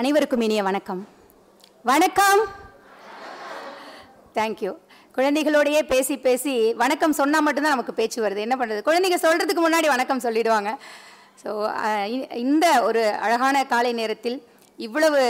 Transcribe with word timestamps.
அனைவருக்கும் 0.00 0.42
இனிய 0.46 0.62
வணக்கம். 0.66 1.00
வணக்கம். 1.90 2.40
தேங்க்யூ 4.36 4.72
குழந்தைகளோடையே 5.16 5.80
பேசி 5.92 6.14
பேசி 6.26 6.52
வணக்கம் 6.82 7.16
சொன்னால் 7.20 7.44
மட்டும்தான் 7.46 7.74
நமக்கு 7.74 7.94
பேச்சு 8.00 8.18
வருது. 8.24 8.44
என்ன 8.46 8.56
பண்ணுறது 8.60 8.86
குழந்தைங்க 8.88 9.18
சொல்கிறதுக்கு 9.24 9.62
முன்னாடி 9.64 9.88
வணக்கம் 9.94 10.22
சொல்லிடுவாங்க. 10.26 10.72
ஸோ 11.42 11.48
இந்த 12.44 12.66
ஒரு 12.88 13.02
அழகான 13.24 13.64
காலை 13.72 13.92
நேரத்தில் 14.00 14.38
இவ்வளவு 14.86 15.20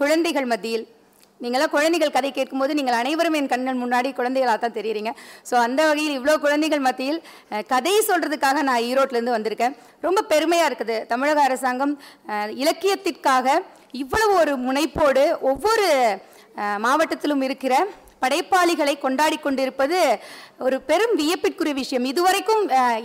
குழந்தைகள் 0.00 0.50
மத்தியில் 0.52 0.86
நீங்களாம் 1.44 1.74
குழந்தைகள் 1.76 2.14
கதை 2.16 2.32
கேட்கும்போது 2.38 2.78
நீங்கள் 2.80 2.98
அனைவரும் 3.02 3.38
என் 3.40 3.52
கண்கள் 3.54 3.82
முன்னாடி 3.84 4.10
குழந்தைகளாக 4.20 4.58
தான் 4.64 4.76
தெரியுறீங்க. 4.78 5.12
ஸோ 5.50 5.54
அந்த 5.66 5.80
வகையில் 5.90 6.16
இவ்வளோ 6.18 6.38
குழந்தைகள் 6.46 6.86
மத்தியில் 6.88 7.20
கதையை 7.74 7.86
கதை 7.88 8.06
சொல்கிறதுக்காக 8.08 8.62
நான் 8.68 8.84
ஈரோட்லேருந்து 8.88 9.34
வந்திருக்கேன். 9.36 9.74
ரொம்ப 10.06 10.20
பெருமையாக 10.32 10.68
இருக்குது. 10.70 10.96
தமிழக 11.12 11.38
அரசாங்கம் 11.48 11.94
இலக்கியத்திற்காக 12.62 13.46
இவ்வளவு 14.02 14.32
ஒரு 14.40 14.52
முனைப்போடு 14.66 15.24
ஒவ்வொரு 15.50 15.86
மாவட்டத்திலும் 16.84 17.42
இருக்கிற 17.46 17.74
படைப்பாளிகளை 18.24 18.94
கொண்டாடி 19.04 19.38
கொண்டிருப்பது 19.46 19.98
ஒரு 20.66 20.76
பெரும் 20.90 21.14
வியப்பிற்குரிய 21.20 21.74
விஷயம். 21.80 22.06
இதுவரைக்கும் 22.12 22.62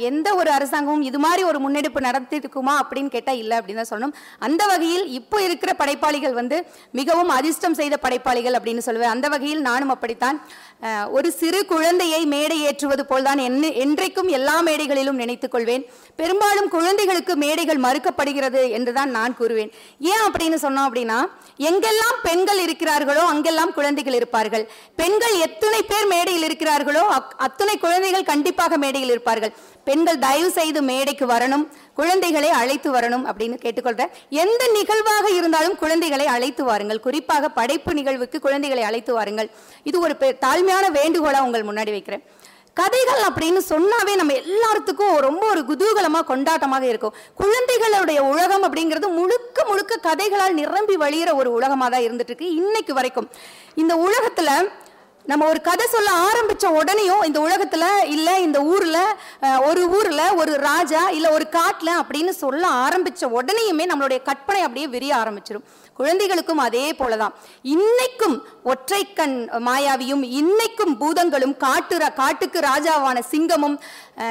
எந்த 0.10 0.28
ஒரு 0.40 0.50
அரசாங்கமும் 0.58 1.04
இது 1.10 1.20
மாதிரி 1.26 1.42
ஒரு 1.50 1.60
முன்னெடுப்பு 1.64 2.00
நடத்திருக்குமா 2.08 2.74
அப்படின்னு 2.82 3.12
கேட்டால் 3.16 3.40
இல்லை 3.42 3.56
அப்படின்னு 3.60 3.82
தான் 3.82 3.92
சொல்லணும். 3.92 4.16
அந்த 4.48 4.62
வகையில் 4.72 5.06
இப்போ 5.20 5.38
இருக்கிற 5.48 5.72
படைப்பாளிகள் 5.82 6.36
வந்து 6.40 6.60
மிகவும் 7.00 7.32
அதிர்ஷ்டம் 7.38 7.78
செய்த 7.80 7.98
படைப்பாளிகள் 8.06 8.58
அப்படின்னு 8.60 8.86
சொல்லுவேன். 8.88 9.14
அந்த 9.16 9.28
வகையில் 9.34 9.62
நானும் 9.70 9.94
அப்படித்தான். 9.96 10.40
ஒரு 11.18 11.30
சிறு 11.40 11.60
குழந்தையை 11.74 12.22
மேடை 12.34 12.58
ஏற்றுவது 12.70 13.04
போல்தான் 13.12 13.42
என்ன 13.50 13.68
என்றைக்கும் 13.84 14.32
எல்லா 14.38 14.56
மேடைகளிலும் 14.68 15.22
நினைத்துக் 15.24 15.54
கொள்வேன். 15.54 15.86
பெரும்பாலும் 16.22 16.72
குழந்தைகளுக்கு 16.76 17.36
மேடைகள் 17.44 17.84
மறுக்கப்படுகிறது 17.86 18.64
என்றுதான் 18.78 19.14
நான் 19.18 19.38
கூறுவேன். 19.40 19.72
ஏன் 20.14 20.26
அப்படின்னு 20.28 20.58
சொன்னோம் 20.66 20.88
அப்படின்னா 20.90 21.20
எங்கெல்லாம் 21.70 22.18
பெண்கள் 22.28 22.62
இருக்கிறார்களோ 22.66 23.24
அங்கெல்லாம் 23.34 23.76
குழந்தைகள் 23.78 24.18
இருப்பார்கள். 24.20 24.66
பெண்கள் 25.04 25.34
எத்தனை 25.34 25.84
பேர் 25.84 26.08
மேடையில் 26.08 26.48
இருக்கிறார்களோ 26.48 27.00
அக்- 27.00 27.38
அத்தனை 27.38 27.78
குழந்தைகள் 27.78 28.24
கண்டிப்பாக 28.24 28.78
மேடையில் 28.78 29.10
இருப்பார்கள். 29.10 29.54
பெண்கள் 29.84 30.20
தயவு 30.20 30.52
செய்து 30.52 30.82
மேடைக்கு 30.82 31.26
வரணும் 31.26 31.68
குழந்தைகளை 31.96 32.50
அழைத்து 32.50 32.94
வரணும் 32.94 33.26
அப்படின்னு 33.26 33.60
கேட்டுக்கொள்றேன். 33.62 34.12
எந்த 34.30 34.68
நிகழ்வாக 34.74 35.30
இருந்தாலும் 35.30 35.76
குழந்தைகளை 35.76 36.26
அழைத்து 36.26 36.64
வாருங்கள். 36.64 37.00
குறிப்பாக 37.00 37.50
படைப்பு 37.50 37.94
நிகழ்வுக்கு 37.94 38.40
குழந்தைகளை 38.40 38.84
அழைத்து 38.84 39.14
வாருங்கள். 39.14 39.50
இது 39.84 40.00
ஒரு 40.00 40.16
பெ- 40.20 40.38
தாழ்மையான 40.42 40.92
வேண்டுகோளாக 40.92 41.44
உங்கள் 41.44 41.66
முன்னாடி 41.66 41.90
வைக்கிறேன். 41.90 42.24
கதைகள் 42.74 43.22
அப்படின்னு 43.22 43.62
சொன்னாவே 43.70 44.16
நம்ம 44.16 44.34
எல்லாத்துக்கும் 44.34 45.16
ரொம்ப 45.16 45.48
ஒரு 45.48 45.66
குதூகலமாக 45.70 46.34
கொண்டாட்டமாக 46.34 46.82
இருக்கும். 46.82 47.16
குழந்தைகளுடைய 47.36 48.24
உலகம் 48.24 48.64
அப்படிங்கிறது 48.64 49.08
முழுக்க 49.08 49.66
முழுக்க 49.66 50.00
கதைகளால் 50.04 50.54
நிரம்பி 50.54 50.98
வழியிற 50.98 51.34
ஒரு 51.34 51.52
உலகமாக 51.52 51.92
தான் 51.92 52.02
இருந்துட்டு 52.02 52.24
இருக்கு. 52.24 52.56
இன்னைக்கு 52.56 52.94
வரைக்கும் 52.94 53.30
இந்த 53.76 53.96
உலகத்துல 53.96 54.70
நம்ம 55.26 55.48
ஒரு 55.48 55.62
கதை 55.62 55.88
சொல்ல 55.88 56.12
ஆரம்பித்த 56.12 56.70
உடனேயும் 56.70 57.26
இந்த 57.26 57.40
உலகத்தில் 57.40 58.06
இல்லை 58.06 58.42
இந்த 58.42 58.64
ஊரில் 58.64 59.16
ஒரு 59.60 59.90
ஊரில் 59.90 60.36
ஒரு 60.36 60.54
ராஜா 60.54 61.10
இல்லை 61.10 61.32
ஒரு 61.32 61.50
காட்டில் 61.50 61.88
அப்படின்னு 61.88 62.30
சொல்ல 62.30 62.68
ஆரம்பித்த 62.68 63.28
உடனேயுமே 63.28 63.86
நம்மளுடைய 63.86 64.22
கற்பனை 64.22 64.62
அப்படியே 64.62 64.88
விரிய 64.88 65.16
ஆரம்பிச்சிடும் 65.16 65.64
குழந்தைகளுக்கும் 65.94 66.58
அதே 66.58 66.92
போலதான். 66.92 67.34
இன்னைக்கும் 67.64 68.42
ஒற்றைக்கண் 68.64 69.50
மாயாவியும் 69.50 70.24
இன்னைக்கும் 70.32 70.98
பூதங்களும் 70.98 71.58
காட்டு 71.58 72.10
காட்டுக்கு 72.10 72.60
ராஜாவான 72.60 73.20
சிங்கமும் 73.32 73.80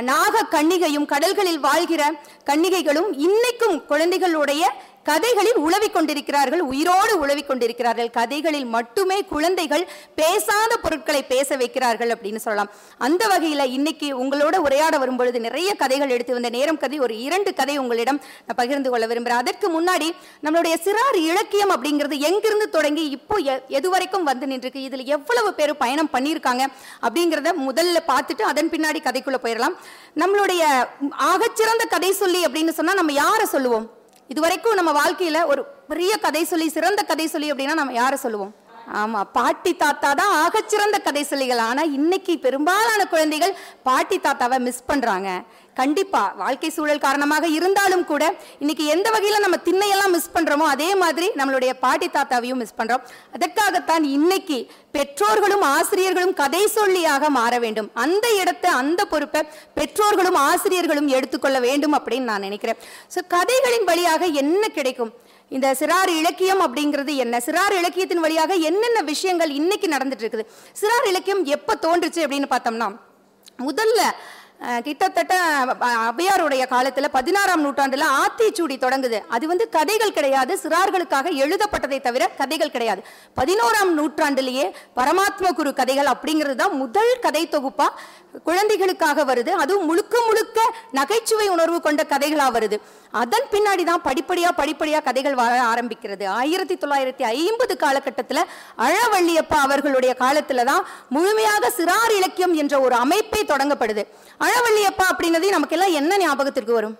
நாக 0.00 0.46
கன்னிகையும் 0.50 1.04
கடல்களில் 1.04 1.60
வாழ்கிற 1.60 2.12
கன்னிகைகளும் 2.46 3.10
இன்னைக்கும் 3.18 3.86
குழந்தைகளுடைய 3.86 4.64
கதைகளில் 5.06 5.56
உழவிக் 5.56 5.92
கொண்டிருக்கிறார்கள் 5.92 6.60
உயிரோடு 6.62 7.18
உழவிக் 7.18 7.46
கொண்டிருக்கிறார்கள் 7.46 8.10
கதைகளில் 8.10 8.64
மட்டுமே 8.66 9.24
குழந்தைகள் 9.24 9.84
பேசாத 10.14 10.76
பொருட்களை 10.76 11.22
பேச 11.24 11.56
வைக்கிறார்கள் 11.56 12.08
அப்படின்னு 12.08 12.36
சொல்லலாம். 12.36 12.70
அந்த 12.98 13.26
வகையில் 13.26 13.72
இன்னைக்கு 13.72 14.18
உங்களோட 14.18 14.56
உரையாட 14.56 14.98
வரும்பொழுது 14.98 15.40
நிறைய 15.40 15.74
கதைகள் 15.74 16.08
எடுத்து 16.08 16.32
வந்த 16.32 16.50
நேரம் 16.50 16.78
கதை 16.78 16.98
ஒரு 16.98 17.18
இரண்டு 17.18 17.54
கதை 17.54 17.78
உங்களிடம் 17.78 18.20
நான் 18.46 18.56
பகிர்ந்து 18.56 18.90
கொள்ள 18.90 19.06
விரும்புகிறேன் 19.06 19.38
அதற்கு 19.38 19.80
முன்னாடி 19.80 20.08
நம்மளுடைய 20.42 20.74
சிறார் 20.84 21.18
இலக்கியம் 21.22 21.70
அப்படிங்கிறது 21.70 22.18
எங்கிருந்து 22.18 22.68
தொடங்கி 22.68 23.10
இப்போ 23.10 23.36
எ- 23.46 23.62
எது 23.68 23.90
வரைக்கும் 23.90 24.24
வந்து 24.24 24.46
நின்றுருக்கு 24.46 24.82
இதில் 24.82 25.06
எவ்வளவு 25.06 25.54
பேர் 25.54 25.76
பயணம் 25.76 26.10
பண்ணியிருக்காங்க 26.12 26.62
அப்படிங்கிறத 27.02 27.52
முதல்ல 27.62 27.98
பார்த்துட்டு 28.06 28.42
அதன் 28.42 28.70
பின்னாடி 28.70 29.00
கதைக்குள்ளே 29.02 29.40
போயிடலாம். 29.42 29.76
நம்மளுடைய 30.16 30.62
ஆகச்சிறந்த 31.26 31.86
கதை 31.88 32.12
சொல்லி 32.12 32.44
அப்படின்னு 32.44 32.68
சொன்னால் 32.70 32.94
நம்ம 32.94 33.12
யாரை 33.12 33.46
சொல்லுவோம்? 33.46 33.88
இதுவரைக்கும் 34.28 34.74
நம்ம 34.74 34.92
வாழ்க்கையில 35.02 35.46
ஒரு 35.46 35.64
பெரிய 35.88 36.16
கதை 36.16 36.44
சொல்லி 36.44 36.68
சிறந்த 36.68 37.02
கதை 37.02 37.26
சொல்லி 37.26 37.52
அப்படின்னா 37.52 37.74
நம்ம 37.74 37.92
யாரை 37.92 38.18
சொல்லுவோம்? 38.18 38.52
ஆமா 39.00 39.20
பாட்டி 39.36 39.72
தாத்தா 39.82 40.08
தான் 40.20 40.32
ஆகச்சிறந்த 40.42 40.96
கதை 41.04 41.22
சொல்லிகள் 41.30 41.60
ஆனா 41.66 41.82
இன்னைக்கு 41.98 42.32
பெரும்பாலான 42.44 43.00
குழந்தைகள் 43.12 43.54
பாட்டி 43.88 44.16
தாத்தாவை 44.24 44.58
மிஸ் 44.66 44.88
பண்றாங்க. 44.90 45.28
கண்டிப்பா 45.80 46.22
வாழ்க்கை 46.40 46.70
சூழல் 46.74 47.02
காரணமாக 47.04 47.46
இருந்தாலும் 47.58 48.04
கூட 48.10 48.24
இன்னைக்கு 48.62 48.84
எந்த 48.94 49.08
வகையில 49.14 49.38
நம்ம 49.44 49.58
திண்ணையெல்லாம் 49.68 50.12
மிஸ் 50.16 50.32
பண்றோமோ 50.34 50.66
அதே 50.74 50.90
மாதிரி 51.02 51.28
நம்மளுடைய 51.40 51.72
பாட்டி 51.84 52.08
தாத்தாவையும் 52.16 52.60
மிஸ் 52.62 52.76
பண்றோம். 52.80 53.04
அதற்காகத்தான் 53.36 54.04
இன்னைக்கு 54.16 54.58
பெற்றோர்களும் 54.96 55.66
ஆசிரியர்களும் 55.76 56.36
கதை 56.42 56.62
சொல்லியாக 56.78 57.30
மாற 57.38 57.52
வேண்டும். 57.64 57.90
அந்த 58.04 58.26
இடத்தை 58.42 58.70
அந்த 58.82 59.00
பொறுப்பை 59.12 59.42
பெற்றோர்களும் 59.80 60.38
ஆசிரியர்களும் 60.50 61.12
எடுத்துக்கொள்ள 61.16 61.60
வேண்டும் 61.68 61.96
அப்படின்னு 61.98 62.30
நான் 62.32 62.46
நினைக்கிறேன். 62.48 62.80
ஸோ 63.14 63.20
கதைகளின் 63.36 63.88
வழியாக 63.92 64.26
என்ன 64.44 64.64
கிடைக்கும்? 64.78 65.12
இந்த 65.52 65.68
சிறார் 65.78 66.10
இலக்கியம் 66.20 66.62
அப்படிங்கிறது 66.66 67.12
என்ன? 67.16 67.40
சிறார் 67.46 67.74
இலக்கியத்தின் 67.78 68.20
வழியாக 68.20 68.52
என்னென்ன 68.68 68.98
விஷயங்கள் 69.02 69.50
இன்னைக்கு 69.52 69.88
நடந்துட்டு 69.88 70.24
இருக்குது? 70.24 70.44
சிறார் 70.80 71.08
இலக்கியம் 71.08 71.42
எப்போ 71.56 71.72
தோன்றுச்சு 71.76 72.20
அப்படின்னு 72.24 72.48
பார்த்தோம்னா 72.50 72.88
முதல்ல 73.62 74.00
கிட்டத்தட்ட 74.82 75.34
அஹ், 75.82 76.12
காலத்தில் 76.68 77.10
பதினாறாம் 77.10 77.60
நூற்றாண்டில் 77.60 78.06
ஆத்திச்சூடி 78.18 78.76
தொடங்குது. 78.78 79.18
அது 79.28 79.46
வந்து 79.46 79.68
கதைகள் 79.68 80.12
கிடையாது 80.12 80.58
சிறார்களுக்காக 80.62 81.30
எழுதப்பட்டதை 81.42 82.00
தவிர 82.00 82.28
கதைகள் 82.38 82.70
கிடையாது. 82.70 83.00
பதினோராம் 83.36 83.92
நூற்றாண்டிலேயே 83.94 84.66
பரமாத்ம 84.96 85.20
குரு 85.52 85.72
கதைகள் 85.74 86.12
அப்படிங்கிறது 86.12 86.54
தான் 86.54 86.76
முதல் 86.76 87.12
கதை 87.20 87.48
தொகுப்பாக 87.48 88.10
குழந்தைகளுக்காக 88.44 89.24
வருது. 89.24 89.50
அதுவும் 89.56 89.84
முழுக்க 89.84 90.16
முழுக்க 90.26 90.58
நகைச்சுவை 90.90 91.48
உணர்வு 91.48 91.80
கொண்ட 91.80 92.02
கதைகளாக 92.04 92.52
வருது. 92.52 92.76
அதன் 93.14 93.48
பின்னாடி 93.50 93.84
தான் 93.84 94.02
படிப்படியாக 94.02 94.54
படிப்படியாக 94.54 95.04
கதைகள் 95.04 95.34
வர 95.34 95.54
ஆரம்பிக்கிறது. 95.64 96.24
ஆயிரத்தி 96.36 96.76
தொள்ளாயிரத்தி 96.76 97.24
ஐம்பது 97.36 97.76
காலகட்டத்தில் 97.76 98.42
அழவள்ளியப்பா 98.86 99.58
அவர்களுடைய 99.62 100.14
காலத்தில் 100.14 100.64
தான் 100.64 100.84
முழுமையாக 101.08 101.72
சிறார் 101.76 102.14
இலக்கியம் 102.16 102.54
என்ற 102.54 102.80
ஒரு 102.80 102.94
அமைப்பே 102.96 103.42
தொடங்கப்படுது. 103.44 104.04
அழவள்ளியப்பா 104.42 105.04
அப்படிங்கிறது 105.12 105.48
நமக்கு 105.48 105.76
எல்லாம் 105.76 105.96
என்ன 106.00 106.18
ஞாபகத்திற்கு 106.18 106.72
வரும்? 106.72 106.96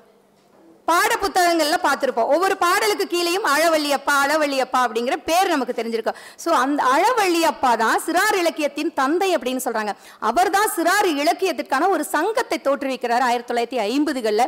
பாட 0.91 1.10
புத்தகங்கள்ல 1.22 1.76
பார்த்திருப்போம். 1.84 2.31
ஒவ்வொரு 2.34 2.54
பாடலுக்கு 2.62 3.04
கீழேயும் 3.12 3.47
அழவள்ளியப்பா 3.53 4.15
அழவள்ளியப்பா 4.25 4.81
அப்படிங்கிற 4.87 5.16
பேர் 5.28 5.53
நமக்கு 5.54 5.76
தெரிஞ்சிருக்கும். 5.78 6.19
ஸோ 6.44 6.50
அந்த 6.65 6.81
அழவள்ளியப்பா 6.94 7.72
தான் 7.84 8.03
சிறார் 8.06 8.37
இலக்கியத்தின் 8.43 8.93
தந்தை 9.00 9.28
அப்படின்னு 9.37 9.65
சொல்றாங்க. 9.66 9.94
அவர் 10.31 10.50
தான் 10.56 10.70
சிறார் 10.76 11.09
இலக்கியத்திற்கான 11.22 11.88
ஒரு 11.94 12.06
சங்கத்தை 12.15 12.59
தோற்றுவிக்கிறார் 12.66 13.26
ஆயிரத்தி 13.28 13.50
தொள்ளாயிரத்தி 13.50 13.81
ஐம்பதுகள்ல. 13.88 14.44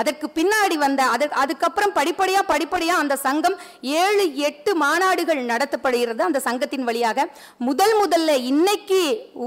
அதற்கு 0.00 0.26
பின்னாடி 0.38 0.76
வந்த 0.82 1.02
அதற்கு 1.14 1.36
அதுக்கப்புறம் 1.42 1.94
படிப்படியா 1.98 2.40
படிப்படியா 2.50 2.94
அந்த 3.02 3.14
சங்கம் 3.24 3.56
ஏழு 4.02 4.24
எட்டு 4.48 4.70
மாநாடுகள் 4.82 5.40
நடத்தப்படுகிறது 5.52 6.22
அந்த 6.26 6.40
சங்கத்தின் 6.48 6.86
வழியாக. 6.88 7.26
முதல் 7.68 7.94
முதல்ல 8.02 8.36
இன்னைக்கு 8.50 9.00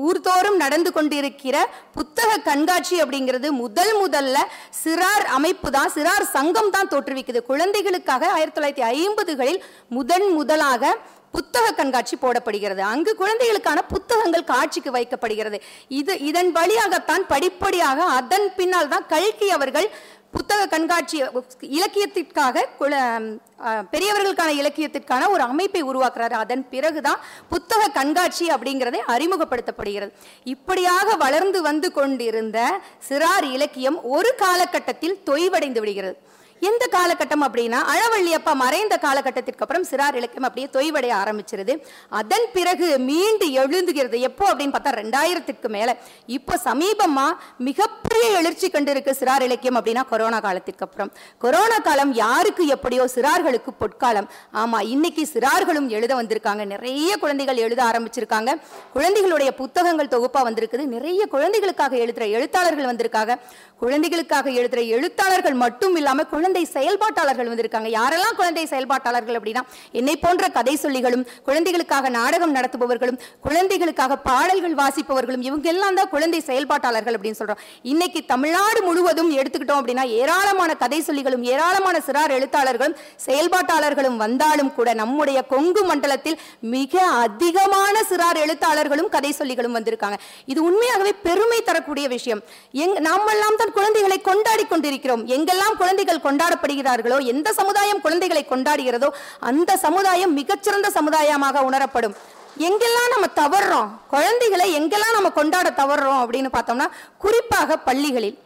ஊர்தோறும் 0.07 0.59
நடந்து 0.63 0.91
கொண்டிருக்கிற 0.97 1.55
புத்தக 1.97 2.39
கண்காட்சி 2.49 2.97
அப்படிங்கிறது 3.03 3.47
முதல் 3.63 3.93
முதல்ல 4.01 4.37
சிறார் 4.83 5.25
அமைப்பு 5.37 5.71
தான் 5.77 5.93
சிறார் 5.95 6.27
சங்கம் 6.35 6.73
தான் 6.75 6.91
தோற்றுவிக்குது. 6.93 7.39
குழந்தைகளுக்காக 7.51 8.29
ஆயிரத்தி 8.35 8.57
தொள்ளாயிரத்தி 8.57 8.85
ஐம்பதுகளில் 8.97 9.59
முதன் 9.97 10.27
முதலாக 10.37 10.93
புத்தக 11.35 11.65
கண்காட்சி 11.79 12.15
போடப்படுகிறது. 12.21 12.81
அங்கு 12.93 13.11
குழந்தைகளுக்கான 13.21 13.79
புத்தகங்கள் 13.93 14.49
காட்சிக்கு 14.53 14.91
வைக்கப்படுகிறது. 14.97 15.57
இது 15.99 16.13
இதன் 16.29 16.51
வழியாகத்தான் 16.57 17.23
படிப்படியாக 17.33 17.99
அதன் 18.19 18.47
பின்னால் 18.57 18.91
தான் 18.93 19.05
கல்கி 19.13 19.49
அவர்கள் 19.57 19.87
புத்தக 20.31 20.67
கண்காட்சி 20.67 21.23
இலக்கியத்திற்காக 21.59 22.67
குல- 22.79 23.37
பெரியவர்களுக்கான 23.91 24.47
இலக்கியத்திற்கான 24.47 25.29
ஒரு 25.29 25.41
அமைப்பை 25.41 25.83
உருவாக்குறாரு. 25.83 26.33
அதன் 26.33 26.69
பிறகுதான் 26.69 27.19
புத்தக 27.49 27.87
கண்காட்சி 27.87 28.47
அப்படிங்கிறதை 28.47 28.97
அறிமுகப்படுத்தப்படுகிறது. 29.07 30.11
இப்படியாக 30.43 31.15
வளர்ந்து 31.15 31.61
வந்து 31.61 31.91
கொண்டிருந்த 31.91 32.79
சிறார் 33.09 33.43
இலக்கியம் 33.43 34.03
ஒரு 34.03 34.35
காலகட்டத்தில் 34.37 35.21
தொய்வடைந்து 35.25 35.79
விடுகிறது. 35.79 36.17
எந்த 36.69 36.83
காலகட்டம் 36.95 37.43
அப்படின்னா 37.45 37.79
அழவள்ளியப்பா 37.93 38.53
மறைந்த 38.63 38.95
காலகட்டத்திற்கு 39.05 39.63
அப்புறம் 39.65 39.85
சிறார் 39.91 40.17
இலக்கியம் 40.19 40.47
அப்படியே 40.47 40.67
தொய்வடைய 40.75 41.13
ஆரம்பிச்சிருது. 41.21 41.73
அதன் 42.19 42.45
பிறகு 42.55 42.87
மீண்டு 43.09 43.45
எழுந்துகிறது. 43.61 44.17
எப்போ 44.29 44.45
அப்படின்னு 44.51 44.75
பார்த்தா 44.75 44.91
ரெண்டாயிரத்துக்கு 45.01 45.69
மேலே. 45.77 45.93
இப்போ 46.37 46.55
சமீபமாக 46.67 47.31
மிகப்பெரிய 47.69 48.27
எழுச்சி 48.39 48.69
கண்டிருக்கு 48.75 49.13
சிறார் 49.21 49.45
இலக்கியம் 49.47 49.79
அப்படின்னா 49.79 50.03
கொரோனா 50.11 50.39
காலத்திற்கு 50.47 50.85
அப்புறம். 50.87 51.11
கொரோனா 51.45 51.79
காலம் 51.87 52.13
யாருக்கு 52.23 52.65
எப்படியோ 52.75 53.05
சிறார்களுக்கு 53.15 53.73
பொற்காலம். 53.81 54.29
ஆமாம் 54.63 54.85
இன்னைக்கு 54.93 55.25
சிறார்களும் 55.33 55.89
எழுத 55.97 56.11
வந்திருக்காங்க. 56.21 56.65
நிறைய 56.73 57.17
குழந்தைகள் 57.23 57.63
எழுத 57.65 57.81
ஆரம்பிச்சிருக்காங்க. 57.89 58.53
குழந்தைகளுடைய 58.97 59.51
புத்தகங்கள் 59.61 60.13
தொகுப்பாக 60.15 60.45
வந்திருக்குது. 60.49 60.85
நிறைய 60.95 61.21
குழந்தைகளுக்காக 61.35 61.95
எழுதுகிற 62.03 62.27
எழுத்தாளர்கள் 62.37 62.89
வந்திருக்காங்க. 62.91 63.35
குழந்தைகளுக்காக 63.83 64.47
எழுதுகிற 64.59 64.81
எழுத்தாளர்கள் 64.95 65.59
மட்டும் 65.65 65.95
இல்லாமல் 65.99 66.27
குழந்தை 66.33 66.49
குழந்தை 66.51 66.71
செயல்பாட்டாளர்கள் 66.77 67.49
வந்திருக்காங்க. 67.49 67.89
யாரெல்லாம் 67.97 68.35
குழந்தை 68.39 68.63
செயல்பாட்டாளர்கள் 68.71 69.35
அப்படின்னா 69.37 69.61
என்னை 69.99 70.15
போன்ற 70.23 70.45
கதை 70.55 70.73
சொல்லிகளும் 70.81 71.21
குழந்தைகளுக்காக 71.47 72.09
நாடகம் 72.15 72.55
நடத்துபவர்களும் 72.57 73.19
குழந்தைகளுக்காக 73.45 74.17
பாடல்கள் 74.25 74.75
வாசிப்பவர்களும் 74.79 75.43
இவங்க 75.47 75.67
எல்லாம் 75.73 75.97
தான் 75.99 76.09
குழந்தை 76.13 76.39
செயல்பாட்டாளர்கள் 76.47 77.15
அப்படின்னு 77.17 77.39
சொல்றோம். 77.41 77.61
இன்னைக்கு 77.91 78.21
தமிழ்நாடு 78.33 78.81
முழுவதும் 78.87 79.29
எடுத்துக்கிட்டோம் 79.37 79.79
அப்படின்னா 79.81 80.05
ஏராளமான 80.17 80.75
கதை 80.83 80.99
சொல்லிகளும் 81.07 81.45
ஏராளமான 81.53 82.01
சிறார் 82.07 82.33
எழுத்தாளர்களும் 82.39 82.97
செயல்பாட்டாளர்களும் 83.27 84.17
வந்தாலும் 84.23 84.73
கூட 84.79 84.89
நம்முடைய 85.01 85.41
கொங்கு 85.53 85.83
மண்டலத்தில் 85.91 86.37
மிக 86.75 87.05
அதிகமான 87.23 87.95
சிறார் 88.11 88.41
எழுத்தாளர்களும் 88.45 89.09
கதை 89.15 89.33
சொல்லிகளும் 89.39 89.77
வந்திருக்காங்க. 89.79 90.19
இது 90.53 90.59
உண்மையாகவே 90.69 91.15
பெருமை 91.29 91.61
தரக்கூடிய 91.71 92.07
விஷயம். 92.17 92.43
எங் 92.83 92.97
நாமெல்லாம் 93.09 93.59
தான் 93.63 93.75
குழந்தைகளை 93.79 94.19
கொண்டாடி 94.29 94.67
கொண்டிருக்கிறோம். 94.75 95.25
எங்கெல்லாம் 95.37 95.79
குழந்தைகள் 95.81 96.23
கொண்டாடி 96.27 96.39
கொண்டாடப்படுகிறார்களோ 96.41 97.17
எந்த 97.31 97.49
சமுதாயம் 97.57 98.03
குழந்தைகளை 98.03 98.43
கொண்டாடுகிறதோ 98.51 99.09
அந்த 99.49 99.71
சமுதாயம் 99.85 100.33
மிகச்சிறந்த 100.39 100.87
சமுதாயமாக 100.97 101.63
உணரப்படும். 101.69 102.15
எங்கெல்லாம் 102.67 103.11
நம்ம 103.13 103.27
தவறுறோம் 103.41 103.89
குழந்தைகளை 104.13 104.65
எங்கெல்லாம் 104.79 105.15
நம்ம 105.17 105.29
கொண்டாட 105.37 105.67
தவறுறோம் 105.81 106.21
அப்படின்னு 106.23 106.49
பார்த்தோம்னா 106.55 106.87
குறிப்பாக 107.23 107.77
பள்ளிகளில். 107.87 108.37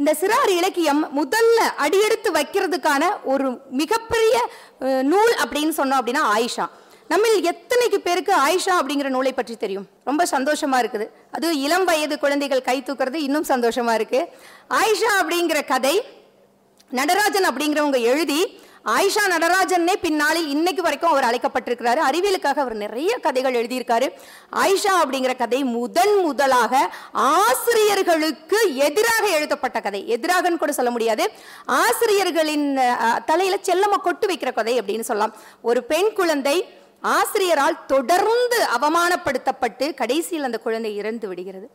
இந்த 0.00 0.12
சிறார் 0.20 0.50
இலக்கியம் 0.56 1.02
முதல்ல 1.18 1.60
அடியெடுத்து 1.84 2.30
வைக்கிறதுக்கான 2.38 3.04
ஒரு 3.34 3.46
மிகப்பெரிய 3.80 4.34
நூல் 5.12 5.32
அப்படின்னு 5.44 5.74
சொன்னோம் 5.78 6.00
அப்படின்னா 6.00 6.24
ஆயிஷா. 6.34 6.66
நம்மில் 7.12 7.46
எத்தனைக்கு 7.52 7.98
பேருக்கு 8.06 8.32
ஆயிஷா 8.46 8.74
அப்படிங்கிற 8.80 9.08
நூலை 9.14 9.32
பற்றி 9.32 9.54
தெரியும்? 9.64 9.86
ரொம்ப 10.08 10.22
சந்தோஷமா 10.34 10.78
இருக்குது. 10.82 11.06
அது 11.36 11.46
இளம் 11.66 11.86
வயது 11.90 12.14
குழந்தைகள் 12.24 12.66
கை 12.68 12.78
தூக்குறது 12.86 13.18
இன்னும் 13.26 13.48
சந்தோஷமா 13.52 13.94
இருக்கு. 13.98 14.20
ஆயிஷா 14.80 15.12
அப்படிங்கிற 15.20 15.60
கதை 15.72 15.96
நடராஜன் 16.90 17.48
அப்படிங்கிறவங்க 17.48 18.00
எழுதி 18.00 18.64
ஆயிஷா 18.84 19.22
நடராஜன்னே 19.30 19.94
பின்னாளில் 20.00 20.48
இன்னைக்கு 20.48 20.82
வரைக்கும் 20.82 21.10
அவர் 21.10 21.24
அழைக்கப்பட்டிருக்கிறாரு. 21.24 22.00
அறிவியலுக்காக 22.08 22.58
அவர் 22.64 22.74
நிறைய 22.74 23.18
கதைகள் 23.18 23.56
எழுதியிருக்காரு. 23.60 24.08
ஆயிஷா 24.52 24.92
அப்படிங்கிற 25.02 25.36
கதை 25.36 25.64
முதன் 25.64 26.14
முதலாக 26.24 26.94
ஆசிரியர்களுக்கு 27.12 28.76
எதிராக 28.76 29.26
எழுதப்பட்ட 29.26 29.80
கதை. 29.80 30.18
எதிராகன்னு 30.18 30.56
கூட 30.56 30.72
சொல்ல 30.72 30.90
முடியாது. 30.90 31.30
ஆசிரியர்களின் 31.64 32.78
தலையில 33.26 33.58
செல்லமா 33.62 33.98
கொட்டு 34.02 34.28
வைக்கிற 34.28 34.52
கதை 34.52 34.80
அப்படின்னு 34.80 35.08
சொல்லலாம். 35.10 35.34
ஒரு 35.62 35.82
பெண் 35.82 36.12
குழந்தை 36.12 36.68
ஆசிரியரால் 37.00 37.86
தொடர்ந்து 37.86 38.60
அவமானப்படுத்தப்பட்டு 38.76 39.94
கடைசியில் 39.94 40.42
அந்த 40.42 40.58
குழந்தை 40.58 40.96
இறந்து 40.96 41.28
விடுகிறது. 41.28 41.70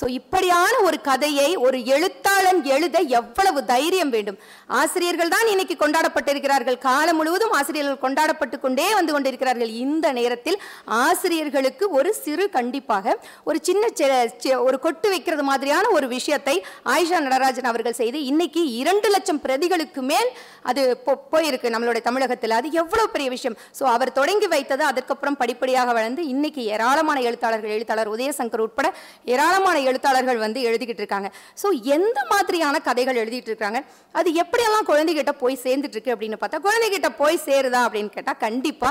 ஸோ 0.00 0.08
இப்படியான 0.08 0.78
ஒரு 0.82 1.00
கதையை 1.00 1.56
ஒரு 1.56 1.84
எழுத்தாளன் 1.84 2.64
எழுத 2.64 2.98
எவ்வளவு 2.98 3.64
தைரியம் 3.64 4.10
வேண்டும்? 4.10 4.38
ஆசிரியர்கள் 4.66 5.28
தான் 5.28 5.46
இன்னைக்கு 5.46 5.76
கொண்டாடப்பட்டிருக்கிறார்கள். 5.78 6.78
காலம் 6.78 7.16
முழுவதும் 7.16 7.50
ஆசிரியர்கள் 7.50 7.98
கொண்டாடப்பட்டு 7.98 8.60
கொண்டே 8.60 8.94
வந்து 8.94 9.12
கொண்டிருக்கிறார்கள். 9.12 9.68
இந்த 9.68 10.12
நேரத்தில் 10.12 10.62
ஆசிரியர்களுக்கு 10.84 11.90
ஒரு 11.90 12.14
சிறு 12.14 12.50
கண்டிப்பாக 12.50 13.18
ஒரு 13.44 13.58
சின்ன 13.62 13.86
செ- 13.96 14.62
ஒரு 14.62 14.78
கொட்டு 14.78 15.08
வைக்கிறது 15.08 15.42
மாதிரியான 15.42 15.88
ஒரு 15.88 16.08
விஷயத்தை 16.08 16.64
ஆயிஷா 16.84 17.18
நடராஜன் 17.18 17.64
அவர்கள் 17.64 17.92
செய்து 17.92 18.24
இன்னைக்கு 18.24 18.72
இரண்டு 18.72 19.08
லட்சம் 19.08 19.40
பிரதிகளுக்கு 19.40 20.02
மேல் 20.02 20.30
அது 20.62 20.98
போ- 21.06 21.18
போயிருக்கு 21.32 21.72
நம்மளுடைய 21.74 22.00
தமிழகத்தில். 22.00 22.50
அது 22.50 22.72
எவ்வளவு 22.72 23.10
பெரிய 23.10 23.30
விஷயம். 23.30 23.58
ஸோ 23.80 23.82
அவர் 23.82 24.12
தொடங்கி 24.12 24.46
வைத்தது 24.46 24.84
அதுக்கப்புறம் 24.84 25.36
படிப்படியாக 25.36 25.92
வளர்ந்து 25.92 26.26
இன்னைக்கு 26.26 26.64
ஏராளமான 26.64 27.20
எழுத்தாளர்கள் 27.20 27.70
எழுத்தாளர் 27.70 28.10
உதயசங்கர் 28.10 28.58
உட்பட 28.58 28.94
ஏராளமான 29.24 29.80
எழுத்தாளர்கள் 29.82 30.38
வந்து 30.44 30.60
எழுதிக்கிட்டு 30.68 31.02
இருக்காங்க 31.04 31.28
ஸோ 31.62 31.68
எந்த 31.96 32.18
மாதிரியான 32.30 32.80
கதைகள் 32.88 33.20
எழுதிட்டு 33.24 33.50
இருக்காங்க 33.52 33.78
அது 34.12 34.28
எப்படியெல்லாம் 34.42 34.88
குழந்தைகிட்ட 34.90 35.32
போய் 35.42 35.62
சேர்ந்துட்டு 35.64 35.96
இருக்கு 35.98 36.14
அப்படின்னு 36.14 36.40
பார்த்தா 36.40 36.62
குழந்தைகிட்ட 36.68 37.08
போய் 37.20 37.38
சேருதா 37.46 37.80
அப்படின்னு 37.86 38.10
கேட்டால் 38.16 38.40
கண்டிப்பா 38.46 38.90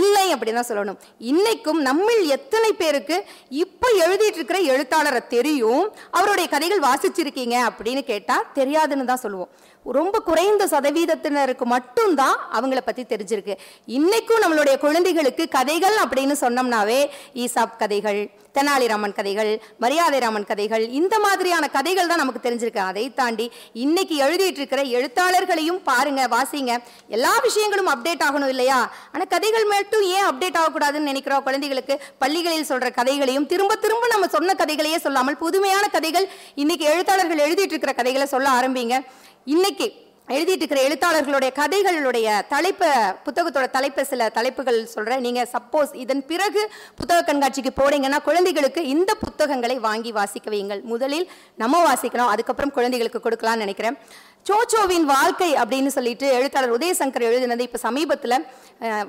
இல்லை 0.00 0.26
அப்படின்னு 0.34 0.60
தான் 0.60 0.70
சொல்லணும். 0.70 0.98
இன்னைக்கும் 1.30 1.80
நம்மில் 1.88 2.24
எத்தனை 2.36 2.72
பேருக்கு 2.72 3.16
இப்ப 3.64 3.88
எழுதிட்டு 4.04 4.38
இருக்கிற 4.40 4.58
எழுத்தாளரை 4.72 5.20
தெரியும்? 5.28 5.84
அவருடைய 6.10 6.46
கதைகள் 6.48 6.86
வாசிச்சிருக்கீங்க 6.88 7.56
அப்படின்னு 7.68 8.02
கேட்டால் 8.12 8.46
தெரியாதுன்னு 8.54 9.04
தான் 9.04 9.24
சொல்லுவோம். 9.24 9.50
ரொம்ப 9.84 10.18
குறைந்த 10.18 10.66
சதவீதத்தினருக்கு 10.66 11.64
மட்டும்தான் 11.64 12.36
அவங்கள 12.52 12.80
பற்றி 12.84 13.02
தெரிஞ்சிருக்கு. 13.02 13.54
இன்னைக்கும் 13.88 14.42
நம்மளுடைய 14.42 14.78
குழந்தைகளுக்கு 14.78 15.48
கதைகள் 15.48 15.96
அப்படின்னு 16.04 16.34
சொன்னோம்னாவே 16.40 17.00
ஈசாப் 17.34 17.78
கதைகள் 17.78 18.30
தெனாலிராமன் 18.54 19.14
கதைகள் 19.14 19.62
மரியாதை 19.78 20.18
ராமன் 20.18 20.46
கதைகள் 20.46 20.88
இந்த 20.88 21.18
மாதிரியான 21.18 21.68
கதைகள் 21.68 22.06
தான் 22.06 22.18
நமக்கு 22.18 22.50
தெரிஞ்சிருக்கு. 22.50 22.78
அதை 22.78 23.14
தாண்டி 23.14 23.52
இன்னைக்கு 23.72 24.14
எழுதிட்டு 24.24 24.60
இருக்கிற 24.60 24.82
எழுத்தாளர்களையும் 24.82 25.80
பாருங்க 25.84 26.28
வாசிங்க. 26.28 26.78
எல்லா 27.08 27.32
விஷயங்களும் 27.42 27.90
அப்டேட் 27.94 28.24
ஆகணும் 28.28 28.48
இல்லையா? 28.48 28.92
ஆனால் 29.12 29.26
கதைகள் 29.26 29.64
மட்டும் 29.64 30.02
ஏன் 30.02 30.24
அப்டேட் 30.24 30.60
ஆகக்கூடாதுன்னு 30.62 31.10
நினைக்கிறோம்? 31.10 31.42
குழந்தைகளுக்கு 31.42 32.00
பள்ளிகளில் 32.18 32.70
சொல்ற 32.72 32.92
கதைகளையும் 32.92 33.46
திரும்ப 33.46 33.76
திரும்ப 33.76 34.06
நம்ம 34.06 34.26
சொன்ன 34.26 34.54
கதைகளையே 34.58 34.96
சொல்லாமல் 34.96 35.36
புதுமையான 35.36 35.86
கதைகள் 35.88 36.28
இன்னைக்கு 36.54 36.84
எழுத்தாளர்கள் 36.84 37.44
எழுதிட்டு 37.46 37.74
இருக்கிற 37.76 37.92
கதைகளை 37.92 38.26
சொல்ல 38.26 38.48
ஆரம்பிங்க. 38.50 38.98
இன்னைக்கு 39.44 39.92
எழுதிட்டு 40.28 40.62
இருக்கிற 40.62 40.80
எழுத்தாளர்களுடைய 40.88 41.50
கதைகளுடைய 41.60 42.42
தலைப்பு 42.48 42.88
புத்தகத்தோட 43.24 43.70
தலைப்பு 43.70 44.04
சில 44.04 44.28
தலைப்புகள் 44.28 44.86
சொல்றேன். 44.86 45.20
நீங்க 45.20 45.46
சப்போஸ் 45.52 45.94
இதன் 45.94 46.26
பிறகு 46.26 46.70
புத்தக 46.96 47.32
கண்காட்சிக்கு 47.32 47.70
போறீங்கன்னா 47.76 48.22
குழந்தைகளுக்கு 48.22 48.86
இந்த 48.86 49.14
புத்தகங்களை 49.14 49.78
வாங்கி 49.78 50.12
வாசிக்க 50.12 50.50
வையுங்கள். 50.50 50.82
முதலில் 50.82 51.30
நம்ம 51.56 51.94
வாசிக்கிறோம் 51.94 52.32
அதுக்கப்புறம் 52.34 52.72
குழந்தைகளுக்கு 52.72 53.22
கொடுக்கலாம்னு 53.24 53.64
நினைக்கிறேன். 53.64 53.98
சோச்சோவின் 54.48 55.06
வாழ்க்கை 55.10 55.48
அப்படின்னு 55.62 55.90
சொல்லிட்டு 55.94 56.26
எழுத்தாளர் 56.36 56.74
உதயசங்கர் 56.76 57.24
எழுதினது 57.28 57.64
இப்ப 57.66 57.78
சமீபத்தில் 57.86 58.34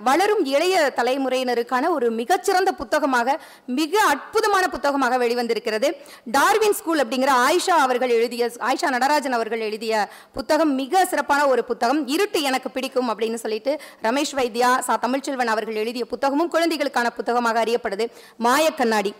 வளரும் 0.07 0.41
இளைய 0.53 0.75
தலைமுறையினருக்கான 0.97 1.89
ஒரு 1.95 2.07
மிகச்சிறந்த 2.11 2.71
புத்தகமாக 2.81 3.37
மிக 3.79 3.93
அற்புதமான 4.11 4.65
புத்தகமாக 4.73 5.19
வெளிவந்திருக்கிறது. 5.23 5.89
டார்வின் 6.37 6.77
ஸ்கூல் 6.79 7.01
அப்படிங்கிற 7.03 7.31
ஆயிஷா 7.47 7.77
அவர்கள் 7.85 8.13
எழுதிய 8.17 8.51
ஆயிஷா 8.69 8.89
நடராஜன் 8.97 9.37
அவர்கள் 9.39 9.65
எழுதிய 9.69 10.03
புத்தகம் 10.37 10.75
மிக 10.81 11.05
சிறப்பான 11.05 11.47
ஒரு 11.53 11.63
புத்தகம். 11.71 12.03
இருட்டு 12.15 12.41
எனக்கு 12.51 12.71
பிடிக்கும் 12.77 13.11
அப்படின்னு 13.11 13.41
சொல்லிட்டு 13.45 13.73
ரமேஷ் 14.03 14.37
வைத்யா 14.41 14.71
சா. 14.87 14.99
தமிழ்ச்செல்வன் 15.07 15.55
அவர்கள் 15.55 15.81
எழுதிய 15.85 16.05
புத்தகமும் 16.13 16.53
குழந்தைகளுக்கான 16.55 17.09
புத்தகமாக 17.19 17.63
அறியப்படுது. 17.65 18.07
மாயக்கண்ணாடி. 18.47 19.13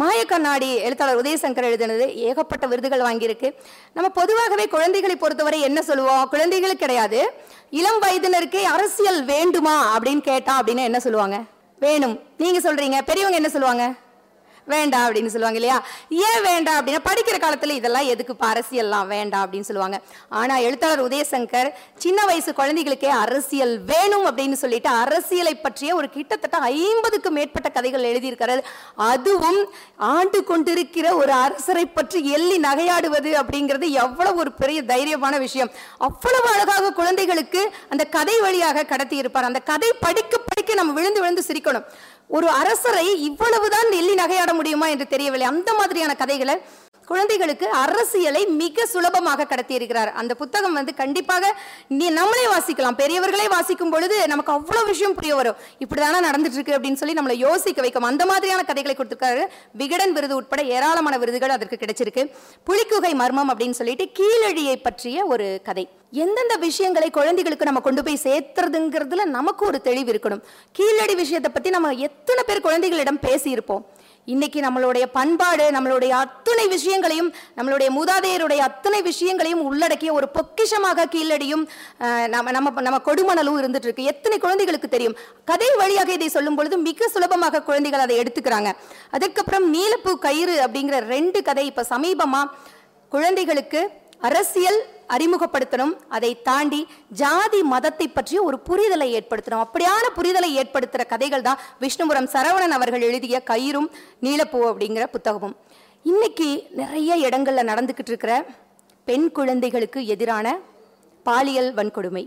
மாயக்கண்ணாடி 0.00 0.74
எழுத்தாளர் 0.74 1.20
உதயசங்கர் 1.20 1.66
எழுதினது 1.68 2.14
ஏகப்பட்ட 2.14 2.66
விருதுகள் 2.66 3.00
வாங்கியிருக்கு. 3.00 3.54
நம்ம 3.94 4.10
பொதுவாகவே 4.10 4.68
குழந்தைகளை 4.68 5.16
பொறுத்தவரை 5.16 5.60
என்ன 5.60 5.82
சொல்லுவோம்? 5.82 6.28
குழந்தைகளுக்கு 6.28 6.80
கிடையாது. 6.80 7.30
இளம் 7.70 8.02
வயதினருக்கே 8.02 8.62
அரசியல் 8.62 9.24
வேண்டுமா 9.24 9.98
அப்படின்னு 9.98 10.20
கேட்டா 10.20 10.62
அப்படின்னு 10.62 10.84
என்ன 10.84 11.00
சொல்லுவாங்க? 11.00 11.42
வேணும். 11.78 12.20
நீங்க 12.38 12.58
சொல்றீங்க. 12.58 13.02
பெரியவங்க 13.02 13.36
என்ன 13.36 13.48
சொல்லுவாங்க? 13.48 13.92
வேண்டாம் 14.68 15.04
அப்படின்னு 15.06 15.34
சொல்லுவாங்க 15.34 15.60
இல்லையா? 15.60 15.78
ஏன் 16.28 16.42
வேண்டாம் 16.42 16.78
அப்படின்னா 16.78 17.02
படிக்கிற 17.10 17.38
காலத்தில் 17.38 17.78
இதெல்லாம் 17.80 18.10
எதுக்கு? 18.14 18.34
அரசியல்லாம் 18.50 19.06
வேண்டாம் 19.06 19.44
அப்படின்னு 19.44 19.68
சொல்லுவாங்க. 19.70 19.98
ஆனால் 20.40 20.64
எழுத்தாளர் 20.68 21.04
உதயசங்கர் 21.08 21.68
சின்ன 22.04 22.24
வயசு 22.24 22.50
குழந்தைகளுக்கே 22.52 23.10
அரசியல் 23.24 23.74
வேணும் 23.92 24.26
அப்படின்னு 24.28 24.58
சொல்லிட்டு 24.62 24.90
அரசியலை 25.04 25.54
பற்றிய 25.56 25.94
ஒரு 25.94 26.08
கிட்டத்தட்ட 26.10 26.56
ஐம்பதுக்கு 26.58 27.30
மேற்பட்ட 27.30 27.68
கதைகள் 27.68 28.08
எழுதியிருக்கிறார். 28.10 28.62
அதுவும் 29.10 29.60
ஆண்டு 29.96 30.44
கொண்டிருக்கிற 30.44 31.06
ஒரு 31.14 31.32
அரசரை 31.32 31.86
பற்றி 31.86 32.20
எள்ளி 32.32 32.58
நகையாடுவது 32.60 33.32
அப்படிங்கிறது 33.42 33.88
எவ்வளவு 34.04 34.38
ஒரு 34.38 34.52
பெரிய 34.52 34.82
தைரியமான 34.82 35.38
விஷயம். 35.38 35.72
அவ்வளவு 35.98 36.48
அழகாக 36.54 36.92
குழந்தைகளுக்கு 36.92 37.62
அந்த 37.88 38.04
கதை 38.16 38.36
வழியாக 38.40 38.86
கடத்தி 38.92 39.16
இருப்பார் 39.16 39.50
அந்த 39.50 39.62
கதை 39.72 39.90
படிக்க 40.00 40.34
படிக்க 40.48 40.74
நம்ம 40.74 40.92
விழுந்து 40.92 41.20
விழுந்து 41.20 41.44
சிரிக்கணும். 41.48 41.86
ஒரு 42.36 42.48
அரசரை 42.60 43.06
இவ்வளவுதான் 43.22 43.88
எள்ளி 43.92 44.14
நகையாட 44.14 44.50
முடியுமா 44.54 44.86
என்று 44.94 45.06
தெரியவில்லை. 45.06 45.46
அந்த 45.46 45.70
மாதிரியான 45.74 46.14
கதைகளை 46.14 46.56
குழந்தைகளுக்கு 47.10 47.66
அரசியலை 47.82 48.42
மிக 48.62 48.86
சுலபமாக 48.92 49.46
கடத்தி 49.52 49.74
இருக்கிறார் 49.78 50.10
அந்த 50.20 50.32
புத்தகம் 50.40 50.76
வந்து 50.78 50.92
கண்டிப்பாக 51.02 51.52
நீ 51.98 52.06
நம்மளே 52.18 52.46
வாசிக்கலாம். 52.54 52.98
பெரியவர்களே 53.02 53.46
வாசிக்கும் 53.56 53.92
பொழுது 53.94 54.16
நமக்கு 54.32 54.52
அவ்வளோ 54.56 54.82
விஷயம் 54.90 55.16
புரிய 55.18 55.34
வரும். 55.40 55.58
இப்படிதானே 55.84 56.20
நடந்துட்டு 56.28 56.58
இருக்கு 56.58 56.76
அப்படின்னு 56.78 57.00
சொல்லி 57.02 57.16
நம்மளை 57.18 57.36
யோசிக்க 57.46 57.80
வைக்கும். 57.86 58.08
அந்த 58.10 58.26
மாதிரியான 58.30 58.64
கதைகளை 58.70 58.96
கொடுத்துருக்காரு 58.98 59.44
விகடன் 59.82 60.14
விருது 60.18 60.36
உட்பட 60.40 60.62
ஏராளமான 60.76 61.14
விருதுகள் 61.24 61.56
அதற்கு 61.56 61.78
கிடைச்சிருக்கு. 61.84 62.24
புலிக்குகை 62.68 63.12
மர்மம் 63.22 63.52
அப்படின்னு 63.52 63.78
சொல்லிட்டு 63.80 64.06
கீழழியை 64.18 64.76
பற்றிய 64.88 65.26
ஒரு 65.34 65.46
கதை. 65.68 65.86
எந்தெந்த 66.24 66.54
விஷயங்களை 66.66 67.08
குழந்தைகளுக்கு 67.16 67.68
நம்ம 67.68 67.80
கொண்டு 67.86 68.02
போய் 68.04 68.24
சேர்த்துறதுங்கிறதுல 68.26 69.24
நமக்கு 69.38 69.62
ஒரு 69.70 69.78
தெளிவு 69.88 70.10
இருக்கணும். 70.12 70.42
கீழடி 70.76 71.14
விஷயத்தை 71.22 71.50
பற்றி 71.54 71.70
நம்ம 71.76 71.90
எத்தனை 72.08 72.42
பேர் 72.48 72.66
குழந்தைகளிடம் 72.66 73.24
பேசியிருப்போம். 73.26 73.84
இன்னைக்கு 74.32 74.58
நம்மளுடைய 74.64 75.04
பண்பாடு 75.16 75.66
நம்மளுடைய 75.76 76.12
அத்தனை 76.24 76.64
விஷயங்களையும் 76.74 77.30
நம்மளுடைய 77.58 77.88
மூதாதையருடைய 77.98 78.60
அத்தனை 78.68 78.98
விஷயங்களையும் 79.08 79.62
உள்ளடக்கிய 79.68 80.10
ஒரு 80.18 80.26
பொக்கிஷமாக 80.36 81.06
கீழடியும் 81.14 81.64
நம்ம 82.34 82.50
நம்ம 82.56 82.82
நம்ம 82.86 82.98
கொடுமணலும் 83.08 83.58
இருந்துட்டு 83.60 83.88
இருக்கு 83.88 84.10
எத்தனை 84.12 84.38
குழந்தைகளுக்கு 84.38 84.88
தெரியும்? 84.88 85.16
கதை 85.50 85.70
வழியாக 85.82 86.12
இதை 86.18 86.28
சொல்லும் 86.36 86.58
பொழுது 86.58 86.78
மிக 86.88 87.08
சுலபமாக 87.14 87.62
குழந்தைகள் 87.68 88.04
அதை 88.06 88.16
எடுத்துக்கிறாங்க. 88.22 88.72
அதுக்கப்புறம் 89.18 89.66
நீலப்பூ 89.74 90.14
கயிறு 90.26 90.56
அப்படிங்கிற 90.66 90.98
ரெண்டு 91.14 91.40
கதை 91.48 91.66
இப்போ 91.70 91.84
சமீபமாக 91.94 92.52
குழந்தைகளுக்கு 93.14 93.82
அரசியல் 94.26 94.78
அறிமுகப்படுத்தணும் 95.14 95.92
அதை 96.16 96.30
தாண்டி 96.48 96.80
ஜாதி 97.20 97.60
மதத்தை 97.72 98.06
பற்றிய 98.08 98.38
ஒரு 98.48 98.56
புரிதலை 98.68 99.08
ஏற்படுத்தணும். 99.18 99.62
அப்படியான 99.64 100.06
புரிதலை 100.16 100.50
ஏற்படுத்துகிற 100.60 101.04
கதைகள் 101.12 101.46
தான் 101.48 101.60
விஷ்ணுபுரம் 101.82 102.30
சரவணன் 102.34 102.74
அவர்கள் 102.78 103.06
எழுதிய 103.08 103.42
கயிறும் 103.50 103.88
நீலப்பூ 104.26 104.60
அப்படிங்கிற 104.70 105.04
புத்தகமும். 105.14 105.54
இன்னைக்கு 106.12 106.48
நிறைய 106.80 107.14
இடங்கள்ல 107.28 107.62
நடந்துக்கிட்டு 107.70 108.12
இருக்கிற 108.14 108.34
பெண் 109.04 109.28
குழந்தைகளுக்கு 109.38 110.00
எதிரான 110.14 110.56
பாலியல் 111.26 111.70
வன்கொடுமை. 111.78 112.24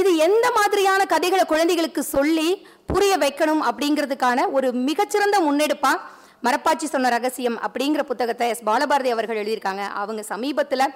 இது 0.00 0.10
எந்த 0.26 0.46
மாதிரியான 0.58 1.00
கதைகளை 1.14 1.44
குழந்தைகளுக்கு 1.52 2.02
சொல்லி 2.14 2.48
புரிய 2.92 3.12
வைக்கணும் 3.22 3.62
அப்படிங்கிறதுக்கான 3.68 4.46
ஒரு 4.56 4.68
மிகச்சிறந்த 4.88 5.36
முன்னெடுப்பாக 5.46 6.00
மரப்பாச்சி 6.44 6.86
சொன்ன 6.92 7.10
ரகசியம் 7.14 7.58
அப்படிங்கிற 7.66 8.02
புத்தகத்தை 8.10 8.46
எஸ். 8.52 8.62
பாலபாரதி 8.68 9.10
அவர்கள் 9.14 9.40
எழுதியிருக்காங்க. 9.42 9.82
அவங்க 10.00 10.22
சமீபத்தில் 10.32 10.92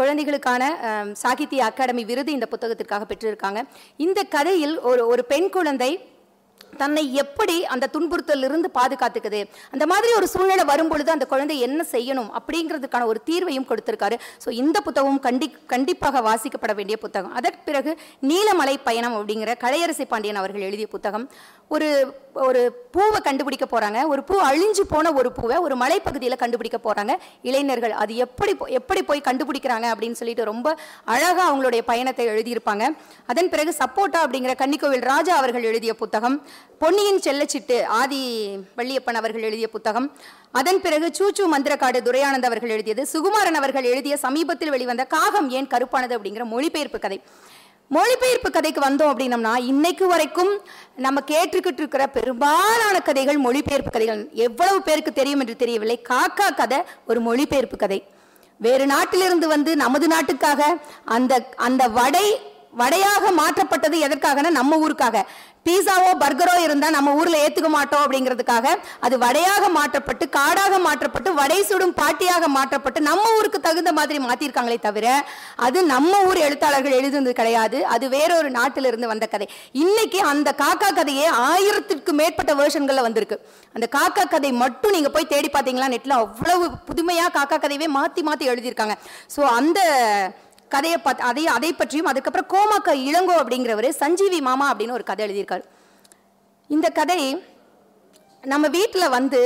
குழந்தைகளுக்கான 0.00 0.62
சாகித்ய 1.22 1.64
அகாடமி 1.68 2.04
விருது 2.10 2.30
இந்த 2.36 2.46
புத்தகத்திற்காக 2.52 3.06
பெற்றிருக்காங்க. 3.10 3.62
இந்த 4.06 4.20
கதையில் 4.36 4.76
ஒரு 4.90 5.02
ஒரு 5.12 5.24
பெண் 5.32 5.48
குழந்தை 5.56 5.90
தன்னை 6.82 7.04
எப்படி 7.24 7.56
அந்த 7.74 7.90
துன்புறுத்தலிருந்து 7.94 8.70
பாதுகாத்துக்குது? 8.78 9.40
அந்த 9.74 9.84
மாதிரி 9.92 10.12
ஒரு 10.20 10.28
சூழ்நிலை 10.34 10.64
வரும்பொழுது 10.72 11.10
அந்த 11.16 11.28
குழந்தை 11.32 11.56
என்ன 11.68 11.86
செய்யணும் 11.94 12.30
அப்படிங்கிறதுக்கான 12.40 13.06
ஒரு 13.12 13.20
தீர்வையும் 13.30 13.68
கொடுத்திருக்காரு. 13.70 14.18
ஸோ 14.44 14.48
இந்த 14.62 14.80
புத்தகம் 14.88 15.20
கண்டி 15.26 15.48
கண்டிப்பாக 15.74 16.22
வாசிக்கப்பட 16.28 16.74
வேண்டிய 16.80 16.98
புத்தகம். 17.04 17.34
அதற்கு 17.40 17.62
பிறகு 17.70 17.92
நீலமலை 18.32 18.76
பயணம் 18.88 19.16
அப்படிங்கிற 19.18 19.52
கலையரசி 19.66 20.06
பாண்டியன் 20.12 20.40
அவர்கள் 20.42 20.66
எழுதிய 20.68 20.88
புத்தகம். 20.96 21.26
ஒரு 21.74 21.88
ஒரு 22.46 22.60
பூவை 22.94 23.18
கண்டுபிடிக்க 23.26 23.66
போகிறாங்க 23.68 23.98
ஒரு 24.12 24.22
பூ 24.28 24.34
அழிஞ்சு 24.48 24.82
போன 24.90 25.12
ஒரு 25.18 25.28
பூவை 25.36 25.56
ஒரு 25.66 25.74
மலைப்பகுதியில் 25.82 26.38
கண்டுபிடிக்க 26.42 26.78
போகிறாங்க 26.86 27.12
இளைஞர்கள் 27.48 27.94
அது 28.02 28.12
எப்படி 28.24 28.52
எப்படி 28.78 29.00
போய் 29.08 29.26
கண்டுபிடிக்கிறாங்க 29.28 29.86
அப்படின்னு 29.92 30.18
சொல்லிட்டு 30.20 30.44
ரொம்ப 30.50 30.66
அழகாக 31.14 31.44
அவங்களுடைய 31.48 31.82
பயணத்தை 31.90 32.26
எழுதியிருப்பாங்க. 32.32 32.84
அதன் 33.32 33.50
பிறகு 33.54 33.72
சப்போட்டா 33.80 34.20
அப்படிங்கிற 34.24 34.54
கன்னிக்கோவில் 34.62 35.06
ராஜா 35.12 35.34
அவர்கள் 35.40 35.68
எழுதிய 35.70 35.94
புத்தகம். 36.02 36.36
பொன்னியின் 36.78 37.18
செல்லச்சிட்டு 37.18 37.84
ஆதி 37.84 38.56
வள்ளியப்பன் 38.76 39.12
அவர்கள் 39.12 39.42
எழுதிய 39.42 39.68
புத்தகம். 39.68 40.16
அதன் 40.52 40.80
பிறகு 40.80 41.08
சூச்சு 41.12 41.58
மந்திரக்காடு 41.58 42.00
துரையானந்த் 42.00 42.44
அவர்கள் 42.44 42.70
எழுதியது. 42.70 43.06
சுகுமாரன் 43.12 43.54
அவர்கள் 43.54 43.84
எழுதிய 43.84 44.16
சமீபத்தில் 44.16 44.70
வெளிவந்த 44.70 45.04
காகம் 45.04 45.50
ஏன் 45.50 45.66
கருப்பானது 45.66 46.18
அப்படிங்கிற 46.18 46.44
மொழிபெயர்ப்பு 46.44 46.98
கதை. 46.98 47.22
மொழிபெயர்ப்பு 47.88 48.50
கதைக்கு 48.50 48.80
வந்தோம் 48.80 49.12
அப்படின்னம்னா 49.12 49.58
இன்னைக்கு 49.58 50.06
வரைக்கும் 50.06 50.60
நம்ம 50.96 51.20
கேட்டுக்கிட்டு 51.20 51.78
இருக்கிற 51.78 52.06
பெரும்பாலான 52.06 53.00
கதைகள் 53.00 53.36
மொழிபெயர்ப்பு 53.36 53.90
கதைகள். 53.90 54.28
எவ்வளவு 54.32 54.82
பேருக்கு 54.82 55.12
தெரியும் 55.12 55.40
என்று 55.40 55.56
தெரியவில்லை. 55.56 56.04
காக்கா 56.08 56.54
கதை 56.54 56.78
ஒரு 57.06 57.20
மொழிபெயர்ப்பு 57.20 57.76
கதை. 57.76 58.04
வேறு 58.58 58.86
நாட்டிலிருந்து 58.86 59.48
வந்து 59.48 59.76
நமது 59.76 60.06
நாட்டுக்காக 60.08 60.78
அந்த 61.04 61.48
அந்த 61.56 61.88
வடை 61.88 62.54
வடையாக 62.80 63.30
மாற்றப்பட்டது 63.40 63.98
எதற்காகனா 64.06 64.50
நம்ம 64.60 64.78
ஊருக்காக. 64.84 65.22
பீஸாவோ 65.66 66.10
பர்கரோ 66.22 66.52
இருந்தால் 66.64 66.94
நம்ம 66.96 67.12
ஊரில் 67.20 67.38
ஏற்றுக்க 67.44 67.68
மாட்டோம் 67.76 68.02
அப்படிங்கிறதுக்காக 68.04 68.66
அது 69.06 69.14
வடையாக 69.24 69.64
மாற்றப்பட்டு 69.76 70.24
காடாக 70.36 70.74
மாற்றப்பட்டு 70.84 71.30
வடை 71.38 71.56
சுடும் 71.70 71.94
பாட்டியாக 72.00 72.44
மாற்றப்பட்டு 72.56 73.00
நம்ம 73.08 73.24
ஊருக்கு 73.38 73.60
தகுந்த 73.64 73.92
மாதிரி 73.98 74.18
மாற்றிருக்காங்களே 74.26 74.78
தவிர 74.86 75.06
அது 75.66 75.78
நம்ம 75.92 76.12
ஊர் 76.28 76.40
எழுத்தாளர்கள் 76.46 76.96
எழுதுனது 77.00 77.34
கிடையாது. 77.40 77.80
அது 77.94 78.04
வேறொரு 78.14 78.50
நாட்டிலிருந்து 78.58 79.12
வந்த 79.12 79.28
கதை. 79.34 79.48
இன்னைக்கு 79.84 80.20
அந்த 80.32 80.48
காக்கா 80.62 80.90
கதையே 81.00 81.26
ஆயிரத்திற்கு 81.50 82.14
மேற்பட்ட 82.20 82.54
வேர்ஷன்களில் 82.62 83.06
வந்திருக்கு. 83.08 83.38
அந்த 83.76 83.88
காக்கா 83.98 84.26
கதை 84.36 84.52
மட்டும் 84.64 84.96
நீங்கள் 84.98 85.16
போய் 85.18 85.32
தேடி 85.34 85.50
பார்த்தீங்களா 85.52 85.92
நெட்டில் 85.96 86.20
அவ்வளவு 86.22 86.66
புதுமையாக 86.90 87.34
காக்கா 87.38 87.58
கதையவே 87.58 87.90
மாற்றி 88.00 88.22
மாற்றி 88.30 88.50
எழுதியிருக்காங்க. 88.54 88.96
ஸோ 89.36 89.42
அந்த 89.58 89.80
கதையை 90.76 90.98
பார்த்து 90.98 91.28
அதை 91.30 91.44
அதை 91.56 91.70
பற்றியும் 91.72 92.10
அதுக்கப்புறம் 92.12 92.50
கோமாக்கா 92.54 92.92
இளங்கோ 93.08 93.34
அப்படிங்கிறவர் 93.42 93.88
சஞ்சீவி 94.02 94.40
மாமா 94.48 94.66
அப்படின்னு 94.72 94.96
ஒரு 94.98 95.04
கதை 95.10 95.22
எழுதியிருக்காரு. 95.26 95.64
இந்த 96.74 96.88
கதை 96.98 97.20
நம்ம 98.52 98.66
வீட்டில் 98.68 99.14
வந்து 99.18 99.40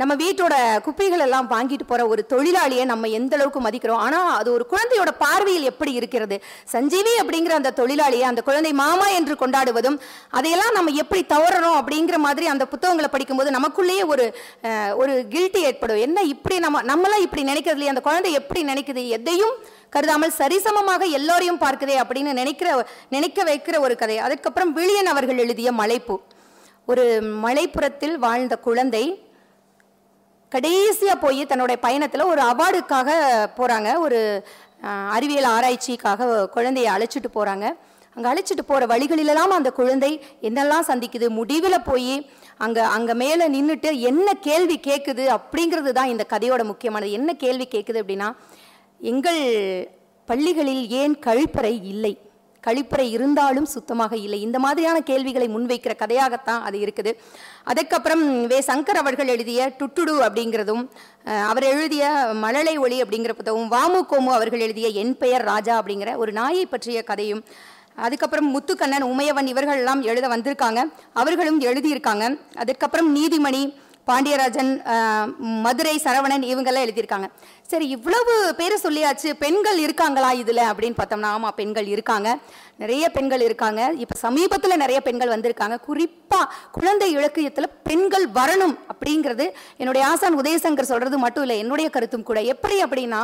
நம்ம 0.00 0.14
வீட்டோட 0.14 0.54
குப்பைகள் 0.80 1.22
எல்லாம் 1.24 1.46
வாங்கிட்டு 1.50 1.84
போற 1.86 2.06
ஒரு 2.06 2.22
தொழிலாளியை 2.32 2.84
நம்ம 2.84 3.08
எந்த 3.18 3.36
அளவுக்கு 3.36 3.60
மதிக்கிறோம்? 3.60 4.02
ஆனா 4.06 4.18
அது 4.36 4.52
ஒரு 4.52 4.64
குழந்தையோட 4.72 5.10
பார்வையில் 5.18 5.62
எப்படி 5.62 5.92
இருக்கிறது? 5.92 6.36
சஞ்சீவி 6.64 7.12
அப்படிங்கிற 7.22 7.54
அந்த 7.60 7.72
தொழிலாளியை 7.80 8.26
அந்த 8.30 8.42
குழந்தை 8.48 8.72
மாமா 8.72 9.08
என்று 9.08 9.34
கொண்டாடுவதும் 9.34 9.98
அதையெல்லாம் 10.30 10.72
நம்ம 10.72 10.94
எப்படி 11.02 11.22
தவறணும் 11.28 11.78
அப்படிங்கிற 11.80 12.16
மாதிரி 12.16 12.46
அந்த 12.46 12.66
புத்தகங்களை 12.66 13.10
படிக்கும்போது 13.10 13.56
நமக்குள்ளேயே 13.58 14.06
ஒரு 14.06 14.26
ஒரு 14.96 15.26
கில்ட்டி 15.30 15.62
ஏற்படும். 15.70 15.96
என்ன 15.96 16.22
இப்படி 16.22 16.58
நம்ம 16.58 16.82
நம்மளாம் 16.92 17.26
இப்படி 17.26 17.42
நினைக்கிறது 17.52 17.78
இல்லையா? 17.78 17.94
அந்த 17.94 18.00
குழந்தை 18.00 18.32
எப்படி 18.32 18.62
நினைக்குது? 18.72 19.04
எதையும் 19.08 19.54
கருதாமல் 19.90 20.36
சரிசமமாக 20.38 21.04
எல்லோரையும் 21.18 21.58
பார்க்குதே 21.58 21.96
அப்படின்னு 22.00 22.32
நினைக்கிற 22.42 22.86
நினைக்க 23.08 23.44
வைக்கிற 23.44 23.78
ஒரு 23.78 23.96
கதை. 23.96 24.18
அதுக்கப்புறம் 24.18 24.76
விழியன் 24.76 25.12
அவர்கள் 25.14 25.38
எழுதிய 25.38 25.72
மலைப்பூ. 25.72 26.16
ஒரு 26.86 27.04
மலைப்புறத்தில் 27.44 28.14
வாழ்ந்த 28.26 28.56
குழந்தை 28.66 29.04
கடைசியாக 30.52 31.18
போய் 31.18 31.40
தன்னுடைய 31.46 31.78
பயணத்தில் 31.80 32.30
ஒரு 32.32 32.42
அவார்டுக்காக 32.42 33.08
போகிறாங்க 33.58 33.98
ஒரு 33.98 34.18
அறிவியல் 35.16 35.48
ஆராய்ச்சிக்காக 35.56 36.46
குழந்தையை 36.46 36.90
அழைச்சிட்டு 36.94 37.30
போகிறாங்க 37.34 37.66
அங்கே 38.16 38.28
அழைச்சிட்டு 38.30 38.64
போகிற 38.66 38.86
வழிகளிலெல்லாம் 38.86 39.52
அந்த 39.56 39.70
குழந்தை 39.70 40.10
என்னெல்லாம் 40.42 40.86
சந்திக்குது? 40.90 41.26
முடிவில் 41.28 41.84
போய் 41.84 42.14
அங்கே 42.58 42.80
அங்கே 42.80 43.14
மேலே 43.14 43.44
நின்றுட்டு 43.48 43.90
என்ன 44.00 44.34
கேள்வி 44.34 44.76
கேட்குது 44.78 45.24
அப்படிங்கிறது 45.36 45.90
தான் 45.92 46.08
இந்த 46.08 46.24
கதையோட 46.32 46.64
முக்கியமானது. 46.64 47.12
என்ன 47.12 47.32
கேள்வி 47.34 47.66
கேட்குது 47.74 48.00
அப்படின்னா 48.02 48.28
எங்கள் 49.00 49.42
பள்ளிகளில் 50.28 50.88
ஏன் 51.00 51.14
கழிப்பறை 51.26 51.84
இல்லை? 51.84 52.14
கழிப்பறை 52.68 53.06
இருந்தாலும் 53.16 53.68
சுத்தமாக 53.74 54.16
இல்லை. 54.24 54.40
இந்த 54.46 54.58
மாதிரியான 54.66 55.00
கேள்விகளை 55.10 55.48
முன்வைக்கிற 55.56 55.94
கதையாகத்தான் 56.04 56.62
அது 56.68 56.78
இருக்குது. 56.86 57.12
அதுக்கப்புறம் 57.64 58.24
வே 58.52 58.58
சங்கர் 58.66 59.02
அவர்கள் 59.04 59.32
எழுதிய 59.36 59.70
டுட்டுடு 59.78 60.14
அப்படிங்கிறதும் 60.26 60.84
அவர் 61.50 61.66
எழுதிய 61.72 62.04
மழலை 62.44 62.76
ஒளி 62.84 62.98
அப்படிங்கிற 63.02 63.32
புத்தகம் 63.40 63.72
வாமு 63.72 64.00
கோமு 64.10 64.30
அவர்கள் 64.38 64.64
எழுதிய 64.66 64.88
என் 65.02 65.16
பெயர் 65.22 65.44
ராஜா 65.52 65.74
அப்படிங்கிற 65.80 66.12
ஒரு 66.22 66.32
நாயை 66.32 66.66
பற்றிய 66.66 67.02
கதையும் 67.10 67.42
அதுக்கப்புறம் 68.06 68.48
முத்துக்கண்ணன் 68.54 69.10
உமையவன் 69.12 69.48
இவர்கள் 69.52 69.78
எல்லாம் 69.80 70.02
எழுத 70.10 70.26
வந்திருக்காங்க. 70.28 70.80
அவர்களும் 71.20 71.60
எழுதியிருக்காங்க. 71.60 72.24
அதுக்கப்புறம் 72.54 73.08
நீதிமணி 73.16 73.62
பாண்டியராஜன் 74.10 74.70
மதுரை 75.64 75.94
சரவணன் 76.04 76.44
இவங்கெல்லாம் 76.50 76.86
எழுதியிருக்காங்க. 76.86 77.28
சரி 77.70 77.86
இவ்வளவு 77.96 78.34
பேரை 78.58 78.76
சொல்லியாச்சு 78.84 79.30
பெண்கள் 79.42 79.78
இருக்காங்களா 79.86 80.30
இதில் 80.42 80.62
அப்படின்னு 80.68 80.98
பார்த்தோம்னா 81.00 81.30
ஆமாம் 81.36 81.56
பெண்கள் 81.60 81.88
இருக்காங்க. 81.94 82.28
நிறைய 82.82 83.04
பெண்கள் 83.16 83.44
இருக்காங்க. 83.48 83.80
இப்போ 84.04 84.16
சமீபத்தில் 84.24 84.80
நிறைய 84.84 85.00
பெண்கள் 85.08 85.34
வந்திருக்காங்க. 85.34 85.76
குறிப்பாக 85.88 86.52
குழந்தை 86.76 87.10
இலக்கியத்தில் 87.18 87.74
பெண்கள் 87.88 88.26
வரணும் 88.38 88.74
அப்படிங்கிறது 88.92 89.46
என்னுடைய 89.82 90.04
ஆசான் 90.12 90.40
உதயசங்கர் 90.42 90.90
சொல்கிறது 90.92 91.18
மட்டும் 91.24 91.46
இல்லை 91.46 91.58
என்னுடைய 91.64 91.90
கருத்தும் 91.96 92.28
கூட. 92.30 92.40
எப்படி 92.54 92.78
அப்படின்னா 92.86 93.22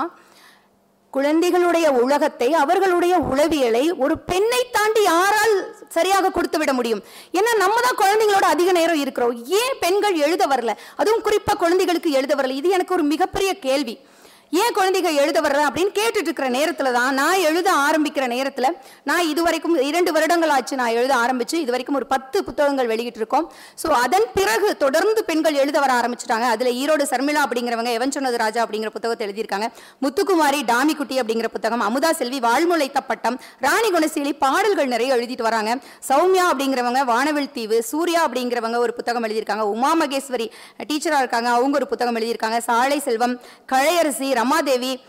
குழந்தைகளுடைய 1.17 1.87
உலகத்தை 2.05 2.49
அவர்களுடைய 2.63 3.15
உளவியலை 3.33 3.85
ஒரு 4.05 4.15
பெண்ணை 4.31 4.61
தாண்டி 4.77 5.03
யாரால் 5.03 5.55
சரியாக 5.97 6.31
கொடுத்து 6.31 6.59
விட 6.59 6.73
முடியும்? 6.73 7.03
ஏன்னா 7.39 7.53
நம்ம 7.63 7.77
தான் 7.87 8.01
குழந்தைங்களோட 8.03 8.47
அதிக 8.55 8.73
நேரம் 8.79 9.03
இருக்கிறோம். 9.05 9.35
ஏன் 9.61 9.77
பெண்கள் 9.85 10.17
எழுத 10.27 10.45
வரல? 10.47 10.73
அதுவும் 10.97 11.25
குறிப்பா 11.27 11.55
குழந்தைகளுக்கு 11.57 12.11
எழுத 12.19 12.35
வரல? 12.35 12.57
இது 12.61 12.69
எனக்கு 12.77 12.97
ஒரு 12.97 13.05
மிகப்பெரிய 13.13 13.51
கேள்வி. 13.67 13.95
ஏன் 14.63 14.75
குழந்தைகள் 14.77 15.19
எழுத 15.23 15.39
வர்ற 15.45 15.61
அப்படின்னு 15.69 15.93
கேட்டுட்டு 15.99 16.29
இருக்கிற 16.29 16.47
நேரத்துல 16.57 16.89
தான் 16.97 17.15
நான் 17.21 17.45
எழுத 17.49 17.69
ஆரம்பிக்கிற 17.87 18.25
நேரத்துல 18.33 18.67
நான் 19.11 19.29
இதுவரைக்கும் 19.31 19.77
இரண்டு 19.91 20.11
வருடங்கள் 20.17 20.53
ஆச்சு 20.57 20.75
நான் 20.81 20.97
எழுத 20.99 21.13
ஆரம்பிச்சு 21.25 21.57
இது 21.63 21.73
வரைக்கும் 21.75 21.99
ஒரு 22.01 22.07
பத்து 22.13 22.39
புத்தகங்கள் 22.49 22.89
வெளியிட்டு 22.91 23.21
இருக்கோம் 23.23 23.47
ஸோ 23.83 23.89
அதன் 24.05 24.27
பிறகு 24.37 24.69
தொடர்ந்து 24.83 25.21
பெண்கள் 25.31 25.57
எழுத 25.63 25.79
வர 25.85 25.93
ஆரம்பிச்சிட்டாங்க. 26.01 26.49
அதுல 26.55 26.71
ஈரோடு 26.83 27.07
சர்மிளா 27.13 27.43
அப்படிங்கிறவங்க 27.47 27.93
எவன் 27.99 28.15
சொன்னது 28.17 28.39
ராஜா 28.45 28.61
அப்படிங்கிற 28.65 28.91
புத்தகத்தை 28.97 29.27
எழுதியிருக்காங்க. 29.29 29.69
முத்துக்குமாரி 30.05 30.61
டாமிக்குட்டி 30.73 31.19
அப்படிங்கிற 31.23 31.51
புத்தகம் 31.57 31.85
அமுதா 31.89 32.11
செல்வி 32.21 32.41
வாழ்முளைத்த 32.47 33.03
பட்டம் 33.11 33.39
ராணி 33.67 33.91
குணசீலி 33.97 34.35
பாடல்கள் 34.45 34.93
நிறைய 34.95 35.17
எழுதிட்டு 35.19 35.49
வராங்க. 35.49 35.73
சௌமியா 36.11 36.47
அப்படிங்கிறவங்க 36.53 37.03
வானவில் 37.13 37.51
தீவு 37.57 37.81
சூர்யா 37.91 38.23
அப்படிங்கிறவங்க 38.29 38.79
ஒரு 38.85 38.95
புத்தகம் 39.01 39.27
எழுதியிருக்காங்க. 39.29 39.67
உமா 39.75 39.93
மகேஸ்வரி 40.03 40.49
டீச்சரா 40.93 41.21
இருக்காங்க 41.25 41.51
அவங்க 41.59 41.77
ஒரு 41.83 41.91
புத்தகம் 41.95 42.19
எழுதியிருக்காங்க. 42.21 42.61
சாலை 42.71 43.01
செல்வம் 43.09 43.37
கழையரசி 43.75 44.31
ரமாதேவி 44.45 45.01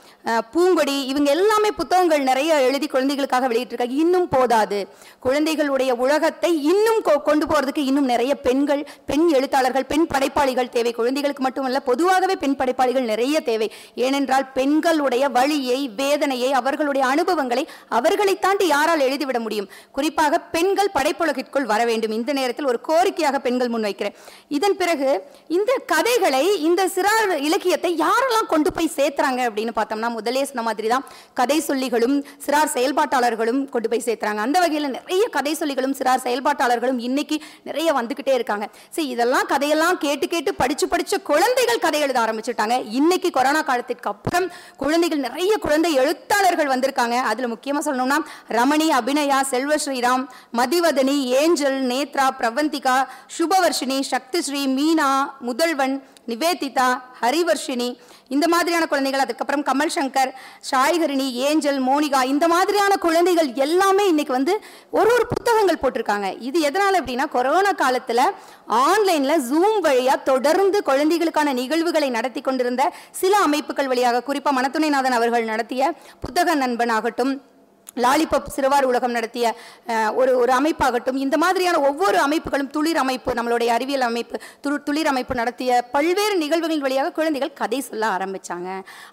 பூங்கொடி 0.52 1.06
இவங்க 1.06 1.32
எல்லாமே 1.32 1.72
புத்தகங்கள் 1.72 2.22
நிறைய 2.22 2.62
எழுதி 2.62 2.88
குழந்தைகளுக்காக 2.88 3.48
வெளியிட்டிருக்காங்க. 3.48 3.90
இன்னும் 3.90 4.28
போதாது. 4.28 4.88
குழந்தைகளுடைய 5.20 5.96
உலகத்தை 5.96 6.64
இன்னும் 6.64 7.04
கொ- 7.04 7.22
கொண்டு 7.22 7.46
போறதுக்கு 7.46 7.78
இன்னும் 7.78 8.06
நிறைய 8.06 8.36
பெண்கள் 8.36 8.88
பெண் 9.06 9.28
எழுத்தாளர்கள் 9.28 9.86
பெண் 9.86 10.08
படைப்பாளிகள் 10.08 10.70
தேவை. 10.70 10.92
குழந்தைகளுக்கு 10.92 11.44
மட்டுமல்ல 11.44 11.80
பொதுவாகவே 11.80 12.36
பெண் 12.36 12.56
படைப்பாளிகள் 12.56 13.04
நிறைய 13.04 13.40
தேவை. 13.40 13.72
ஏனென்றால் 13.96 14.52
பெண்களுடைய 14.52 15.30
வழியை 15.30 15.92
வேதனையை 15.96 16.52
அவர்களுடைய 16.52 17.08
அனுபவங்களை 17.08 17.70
அவர்களை 17.90 18.40
தாண்டி 18.40 18.68
யாரால் 18.68 19.00
எழுதிவிட 19.00 19.40
முடியும்? 19.40 19.70
குறிப்பாக 19.92 20.40
பெண்கள் 20.40 20.92
படைப்புலகிற்குள் 20.94 21.64
வர 21.64 21.86
வேண்டும். 21.86 22.12
இந்த 22.12 22.34
நேரத்தில் 22.34 22.66
ஒரு 22.66 22.80
கோரிக்கையாக 22.88 23.38
பெண்கள் 23.38 23.70
முன்வைக்கிறேன். 23.70 24.14
இதன் 24.48 24.78
பிறகு 24.78 25.24
இந்த 25.48 25.82
கதைகளை 25.86 26.64
இந்த 26.64 26.88
சிறார் 26.88 27.32
இலக்கியத்தை 27.32 28.00
யாரெல்லாம் 28.00 28.48
கொண்டு 28.48 28.72
போய் 28.72 28.88
சேர்த்து 28.88 29.15
சேர்த்துறாங்க 29.16 29.42
அப்படின்னு 29.50 29.74
பார்த்தோம்னா 29.80 30.10
முதலே 30.18 30.44
சொன்ன 30.50 30.62
மாதிரி 30.68 30.88
தான் 30.88 31.06
கதை 31.40 31.58
சொல்லிகளும் 31.68 32.16
சிறார் 32.46 32.72
செயல்பாட்டாளர்களும் 32.76 33.62
கொண்டு 33.70 33.90
போய் 33.90 34.06
சேர்த்துறாங்க. 34.06 34.42
அந்த 34.48 34.58
வகையில் 34.60 34.90
நிறைய 34.98 35.24
கதை 35.38 35.54
சொல்லிகளும் 35.60 35.96
சிறார் 36.00 36.24
செயல்பாட்டாளர்களும் 36.28 37.00
இன்னைக்கு 37.08 37.38
நிறைய 37.64 37.90
வந்துக்கிட்டே 38.00 38.34
இருக்காங்க. 38.40 38.68
சரி 38.96 39.08
இதெல்லாம் 39.08 39.46
கதையெல்லாம் 39.54 39.98
கேட்டு 39.98 40.28
கேட்டு 40.28 40.54
படிச்சு 40.62 40.88
படிச்ச 40.94 41.22
குழந்தைகள் 41.32 41.84
கதை 41.86 42.02
எழுத 42.02 42.20
ஆரம்பிச்சுட்டாங்க. 42.26 42.78
இன்னைக்கு 43.00 43.30
கொரோனா 43.30 43.62
காலத்திற்கு 43.62 44.10
அப்புறம் 44.10 44.48
குழந்தைகள் 44.78 45.24
நிறைய 45.28 45.58
குழந்தை 45.58 45.94
எழுத்தாளர்கள் 45.94 46.72
வந்திருக்காங்க. 46.74 47.18
அதுல 47.32 47.50
முக்கியமா 47.54 47.84
சொல்லணும்னா 47.88 48.20
ரமணி 48.58 48.90
அபிநயா 49.00 49.42
செல்வ 49.54 49.76
ஸ்ரீராம் 49.86 50.26
மதிவதனி 50.60 51.18
ஏஞ்சல் 51.42 51.80
நேத்ரா 51.92 52.28
பிரவந்திகா 52.42 52.98
சுபவர்ஷினி 53.38 54.00
சக்திஸ்ரீ 54.12 54.64
மீனா 54.78 55.10
முதல்வன் 55.40 55.96
நிவேதிதா 56.30 56.88
ஹரிவர்ஷினி 57.22 57.90
இந்த 58.30 58.48
மாதிரியான 58.48 58.86
குழந்தைகள் 58.86 59.20
அதுக்கப்புறம் 59.20 59.64
கமல் 59.64 59.94
சங்கர் 59.96 60.32
சாய்கரிணி 60.72 61.32
ஏஞ்சல் 61.32 61.80
மோனிகா 61.88 62.24
இந்த 62.24 62.48
மாதிரியான 62.48 62.96
குழந்தைகள் 62.96 63.54
எல்லாமே 63.56 64.08
இன்னைக்கு 64.08 64.34
வந்து 64.34 64.54
ஒரு 64.90 65.10
ஒரு 65.14 65.26
புத்தகங்கள் 65.28 65.82
போட்டிருக்காங்க. 65.82 66.38
இது 66.40 66.60
எதனால் 66.62 67.00
அப்படின்னா 67.02 67.30
கொரோனா 67.30 67.72
காலத்தில் 67.72 68.24
ஆன்லைனில் 68.68 69.44
ஜூம் 69.50 69.80
வழியாக 69.82 70.18
தொடர்ந்து 70.24 70.84
குழந்தைகளுக்கான 70.84 71.54
நிகழ்வுகளை 71.54 72.10
நடத்தி 72.10 72.42
கொண்டிருந்த 72.42 72.92
சில 73.12 73.38
அமைப்புகள் 73.38 73.88
வழியாக 73.88 74.22
குறிப்பாக 74.22 74.62
மனத்துணைநாதன் 74.62 75.18
அவர்கள் 75.18 75.44
நடத்திய 75.44 75.94
புத்தக 76.20 76.56
நண்பன் 76.56 76.90
ஆகட்டும் 76.90 77.34
லாலிபப் 78.04 78.50
சிறுவார் 78.56 78.88
உலகம் 78.92 79.16
நடத்திய 79.18 79.46
ஒரு 80.22 80.32
ஒரு 80.44 80.54
அமைப்பாகட்டும் 80.60 81.20
இந்த 81.26 81.36
மாதிரியான 81.44 81.80
ஒவ்வொரு 81.90 82.18
அமைப்புகளும் 82.26 82.72
துளிர் 82.76 83.00
அமைப்பு 83.04 83.32
நம்மளுடைய 83.40 83.70
அறிவியல் 83.78 84.08
அமைப்பு 84.10 84.36
துளி 84.64 84.80
துளிர் 84.88 85.10
அமைப்பு 85.12 85.34
நடத்திய 85.36 85.82
பல்வேறு 85.92 86.36
நிகழ்வுகளின் 86.44 86.84
வழியாக 86.86 87.12
குழந்தைகள் 87.12 87.54
கதை 87.62 87.80
சொல்ல 87.90 88.06
ஆரம்பித்தாங்க 88.18 88.70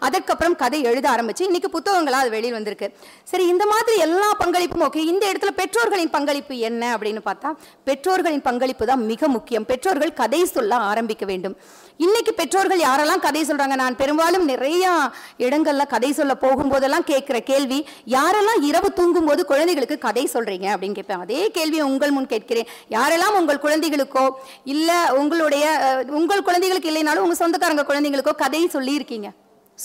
அதற்கப்புறம் 0.07 0.57
கதை 0.63 0.81
எழுத 0.91 1.07
ஆரம்பித்து 1.15 1.49
இன்றைக்கி 1.51 1.71
புத்தகங்களாக 1.77 2.25
அது 2.25 2.35
வெளியில் 2.37 2.57
வந்திருக்கு. 2.59 2.89
சரி 3.31 3.47
இந்த 3.53 3.65
மாதிரி 3.73 3.97
எல்லா 4.07 4.29
பங்களிப்பும் 4.43 4.85
ஓகே 4.89 5.03
இந்த 5.13 5.25
இடத்துல 5.33 5.53
பெற்றோர்களின் 5.61 6.13
பங்களிப்பு 6.17 6.57
என்ன 6.71 6.83
அப்படின்னு 6.97 7.23
பார்த்தா 7.29 7.51
பெற்றோர்களின் 7.85 8.45
பங்களிப்பு 8.49 8.87
தான் 8.87 9.05
மிக 9.13 9.29
முக்கியம். 9.37 9.67
பெற்றோர்கள் 9.71 10.19
கதை 10.23 10.45
சொல்ல 10.57 10.75
ஆரம்பிக்க 10.91 11.25
வேண்டும். 11.33 11.57
இன்னைக்கு 11.97 12.35
பெற்றோர்கள் 12.35 12.81
யாரெல்லாம் 12.81 13.19
கதை 13.19 13.43
சொல்றாங்க? 13.43 13.75
நான் 13.75 13.97
பெரும்பாலும் 13.97 14.45
நிறைய 14.45 15.11
இடங்கள்ல 15.39 15.87
கதை 15.87 16.13
சொல்ல 16.13 16.35
போகும்போதெல்லாம் 16.41 17.05
கேட்கிற 17.05 17.41
கேள்வி 17.41 17.87
யாரெல்லாம் 18.07 18.63
இரவு 18.63 18.93
தூங்கும் 18.93 19.25
போது 19.25 19.45
குழந்தைகளுக்கு 19.47 19.99
கதை 19.99 20.29
சொல்றீங்க? 20.33 20.67
அப்படின்னு 20.75 20.93
கேட்பேன். 20.93 21.21
அதே 21.21 21.51
கேள்வியை 21.51 21.85
உங்கள் 21.85 22.11
முன் 22.11 22.27
கேட்கிறேன். 22.27 22.67
யாரெல்லாம் 22.91 23.37
உங்கள் 23.37 23.59
குழந்தைகளுக்கோ 23.59 24.31
இல்ல 24.65 25.15
உங்களுடைய 25.15 25.65
உங்கள் 26.09 26.43
குழந்தைகளுக்கு 26.43 26.91
இல்லைனாலும் 26.93 27.19
உங்க 27.19 27.35
சொந்தக்காரங்க 27.35 27.83
குழந்தைங்களுக்கோ 27.83 28.35
கதை 28.37 28.69
சொல்லியிருக்கீங்க? 28.73 29.31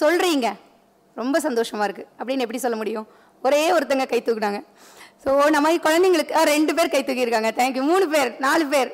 சொல்றீங்க. 0.01 0.53
ரொம்ப 1.15 1.39
சந்தோஷமா 1.39 1.83
இருக்கு. 1.83 2.07
அப்படின்னு 2.19 2.39
எப்படி 2.39 2.57
சொல்ல 2.57 2.77
முடியும்? 2.77 3.07
ஒரே 3.43 3.71
ஒருத்தங்க 3.71 4.07
கை 4.07 4.23
தூக்குனாங்க. 4.25 4.63
ஸோ 5.25 5.49
நம்ம 5.49 5.71
குழந்தைங்களுக்கு 5.71 6.35
ஆ, 6.35 6.43
ரெண்டு 6.43 6.73
பேர் 6.73 6.89
கை 6.89 7.03
தூக்கியிருக்காங்க. 7.03 7.51
தேங்க்யூ 7.55 7.81
மூணு 7.81 8.07
பேர் 8.09 8.35
நாலு 8.39 8.65
பேர். 8.65 8.91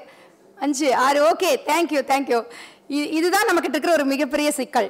அஞ்சு 0.58 0.96
ஆறு. 0.96 1.30
ஓகே 1.30 1.50
தேங்க்யூ 1.66 2.02
தேங்க்யூ 2.12 2.44
இதுதான் 3.18 3.48
நம்மக்கிட்ட 3.48 3.76
இருக்கிற 3.78 3.96
ஒரு 3.98 4.06
மிகப்பெரிய 4.14 4.50
சிக்கல். 4.60 4.90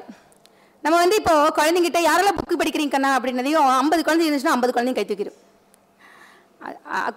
நம்ம 0.84 0.96
வந்து 1.04 1.18
இப்போ 1.22 1.34
குழந்தைங்கிட்ட 1.58 2.00
யாரெல்லாம் 2.10 2.38
புக்கு 2.40 2.62
படிக்கிறீங்க 2.62 2.94
கண்ணா? 2.96 3.12
அப்படின்னதையும் 3.18 3.68
ஐம்பது 3.82 4.02
குழந்தை 4.08 4.24
இருந்துச்சுன்னா 4.28 4.56
ஐம்பது 4.58 4.74
குழந்தைங்க 4.76 5.00
கை 5.00 5.08
தூக்கிடும் 5.10 5.40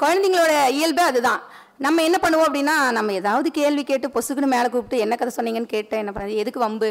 குழந்தைங்களோட 0.03 0.53
இயல்பே 0.77 1.05
அதுதான். 1.11 1.41
நம்ம 1.85 2.03
என்ன 2.09 2.19
பண்ணுவோம் 2.23 2.47
அப்படின்னா 2.49 2.75
நம்ம 2.97 3.13
ஏதாவது 3.21 3.49
கேள்வி 3.59 3.83
கேட்டு 3.89 4.07
பொசுக்குன்னு 4.15 4.53
மேலே 4.53 4.69
கூப்பிட்டு 4.75 5.03
என்ன 5.05 5.15
கதை 5.21 5.33
சொன்னீங்கன்னு 5.37 5.71
கேட்டேன் 5.75 6.01
என்ன 6.03 6.13
பண்ணுறது 6.15 6.41
எதுக்கு 6.43 6.61
வம்பு? 6.65 6.89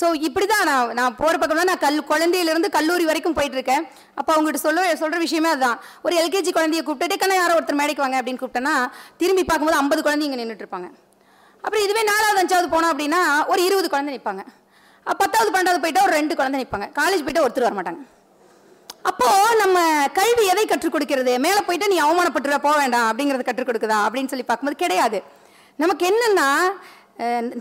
ஸோ 0.00 0.08
இப்படி 0.26 0.46
தான் 0.52 0.66
நான் 0.70 0.92
நான் 0.98 1.16
போகிற 1.20 1.34
பக்கம்லாம் 1.42 1.70
நான் 1.70 1.82
கல் 1.84 1.98
குழந்தையிலேருந்து 2.10 2.70
கல்லூரி 2.76 3.06
வரைக்கும் 3.10 3.36
போயிட்டுருக்கேன். 3.38 3.86
அப்போ 4.18 4.30
அவங்ககிட்ட 4.34 4.62
சொல்ல 4.66 4.84
சொல்கிற 5.02 5.20
விஷயமே 5.26 5.50
அதுதான். 5.54 5.80
ஒரு 6.06 6.16
எல்கேஜி 6.22 6.52
குழந்தைய 6.58 6.82
கூப்பிட்டு 6.88 7.22
கண்ணா 7.22 7.38
யாரோ 7.40 7.56
ஒருத்தர் 7.58 7.80
மேடைக்கு 7.80 8.04
வாங்க 8.04 8.18
அப்படின்னு 8.20 8.42
கூப்பிட்டேன்னா 8.42 8.76
திரும்பி 9.22 9.44
பார்க்கும்போது 9.44 9.80
ஐம்பது 9.82 10.04
குழந்தைங்க 10.08 10.38
நின்றுட்டு 10.42 10.66
இருப்பாங்க. 10.66 10.90
அப்புறம் 11.66 11.84
இதுவே 11.86 12.02
நாலாவது 12.10 12.42
அஞ்சாவது 12.42 12.68
போனோம் 12.74 12.92
அப்படின்னா 12.94 13.22
ஒரு 13.52 13.60
இருபது 13.68 13.88
குழந்தை 13.94 14.10
நிற்பாங்க. 14.16 14.44
பத்தாவது 15.22 15.50
பன்னெண்டாவது 15.54 15.82
போயிட்டா 15.84 16.04
ஒரு 16.08 16.14
ரெண்டு 16.18 16.34
குழந்தை 16.38 16.58
நிற்பாங்க. 16.62 16.86
காலேஜ் 17.00 17.24
போயிட்டா 17.26 17.44
ஒருத்தர் 17.46 17.68
வரமாட்டாங்க. 17.68 18.02
அப்போது 19.08 19.34
அப்போ 19.36 19.56
நம்ம 19.60 19.78
கல்வி 20.18 20.44
எதை 20.52 20.62
கற்றுக் 20.70 20.94
கொடுக்கிறது? 20.94 21.32
மேலே 21.44 21.60
போயிட்டு 21.66 21.90
நீ 21.92 21.98
அவமானப்பட்டுற 22.04 22.56
போக 22.64 22.74
வேண்டாம் 22.80 23.08
அப்படிங்கறத 23.10 23.44
கற்றுக் 23.48 23.68
கொடுக்குதா? 23.68 23.98
அப்படின்னு 24.06 24.30
சொல்லி 24.32 24.46
பார்க்கும்போது 24.48 24.80
கிடையாது. 24.82 25.18
நமக்கு 25.82 26.04
என்னன்னா 26.10 26.48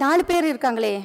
நாலு 0.03 0.23
பேர் 0.29 0.49
இருக்காங்களே. 0.51 0.95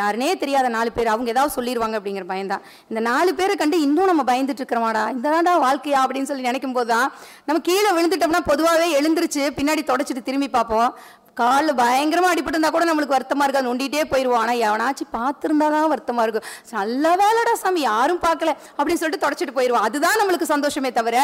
யாருனே 0.00 0.28
தெரியாத 0.42 0.68
நாலு 0.76 0.90
பேர். 0.94 1.10
அவங்க 1.14 1.28
ஏதாவது 1.34 1.56
சொல்லிடுவாங்க 1.56 1.96
அப்படிங்கிற 1.98 2.24
பயம்தான். 2.30 2.62
இந்த 2.90 3.00
நாலு 3.08 3.30
பேரை 3.40 3.54
கண்டு 3.60 3.76
இன்னும் 3.86 4.10
நம்ம 4.10 4.22
பயந்துட்டு 4.30 4.62
இருக்கிறோமாடா? 4.62 5.04
இந்த 5.16 5.56
வாழ்க்கையா? 5.66 6.00
அப்படின்னு 6.04 6.30
சொல்லி 6.30 6.48
நினைக்கும் 6.48 6.76
போது 6.78 6.90
தான் 6.94 7.08
நம்ம 7.48 7.62
கீழே 7.68 7.90
விழுந்துட்டோம்னா 7.98 8.42
பொதுவாகவே 8.50 8.88
எழுந்திருச்சு 9.00 9.44
பின்னாடி 9.58 9.84
தொடச்சிட்டு 9.90 10.26
திரும்பி 10.30 10.50
பார்ப்போம். 10.56 10.90
காலில் 11.40 11.78
பயங்கரமாக 11.80 12.32
அடிபட்டிருந்தா 12.34 12.70
கூட 12.74 12.84
நம்மளுக்கு 12.88 13.14
வருத்தமாக 13.16 13.46
இருக்காது. 13.46 13.68
நொண்டிகிட்டே 13.68 14.02
போயிடுவோம் 14.10 14.40
ஆனால் 14.42 14.60
எவனாச்சும் 14.66 15.10
பார்த்துருந்தா 15.16 15.68
தான் 15.74 15.88
வருத்தமாக 15.92 16.24
இருக்கும். 16.26 16.44
நல்ல 16.76 17.14
வேலைடா 17.20 17.54
சாமி 17.62 17.80
யாரும் 17.90 18.20
பார்க்கல 18.26 18.50
அப்படின்னு 18.76 19.00
சொல்லிட்டு 19.02 19.24
தொடச்சிட்டு 19.24 19.56
போயிடுவோம் 19.56 19.86
அதுதான் 19.88 20.18
நம்மளுக்கு 20.20 20.48
சந்தோஷமே 20.52 20.90
தவிர 20.98 21.16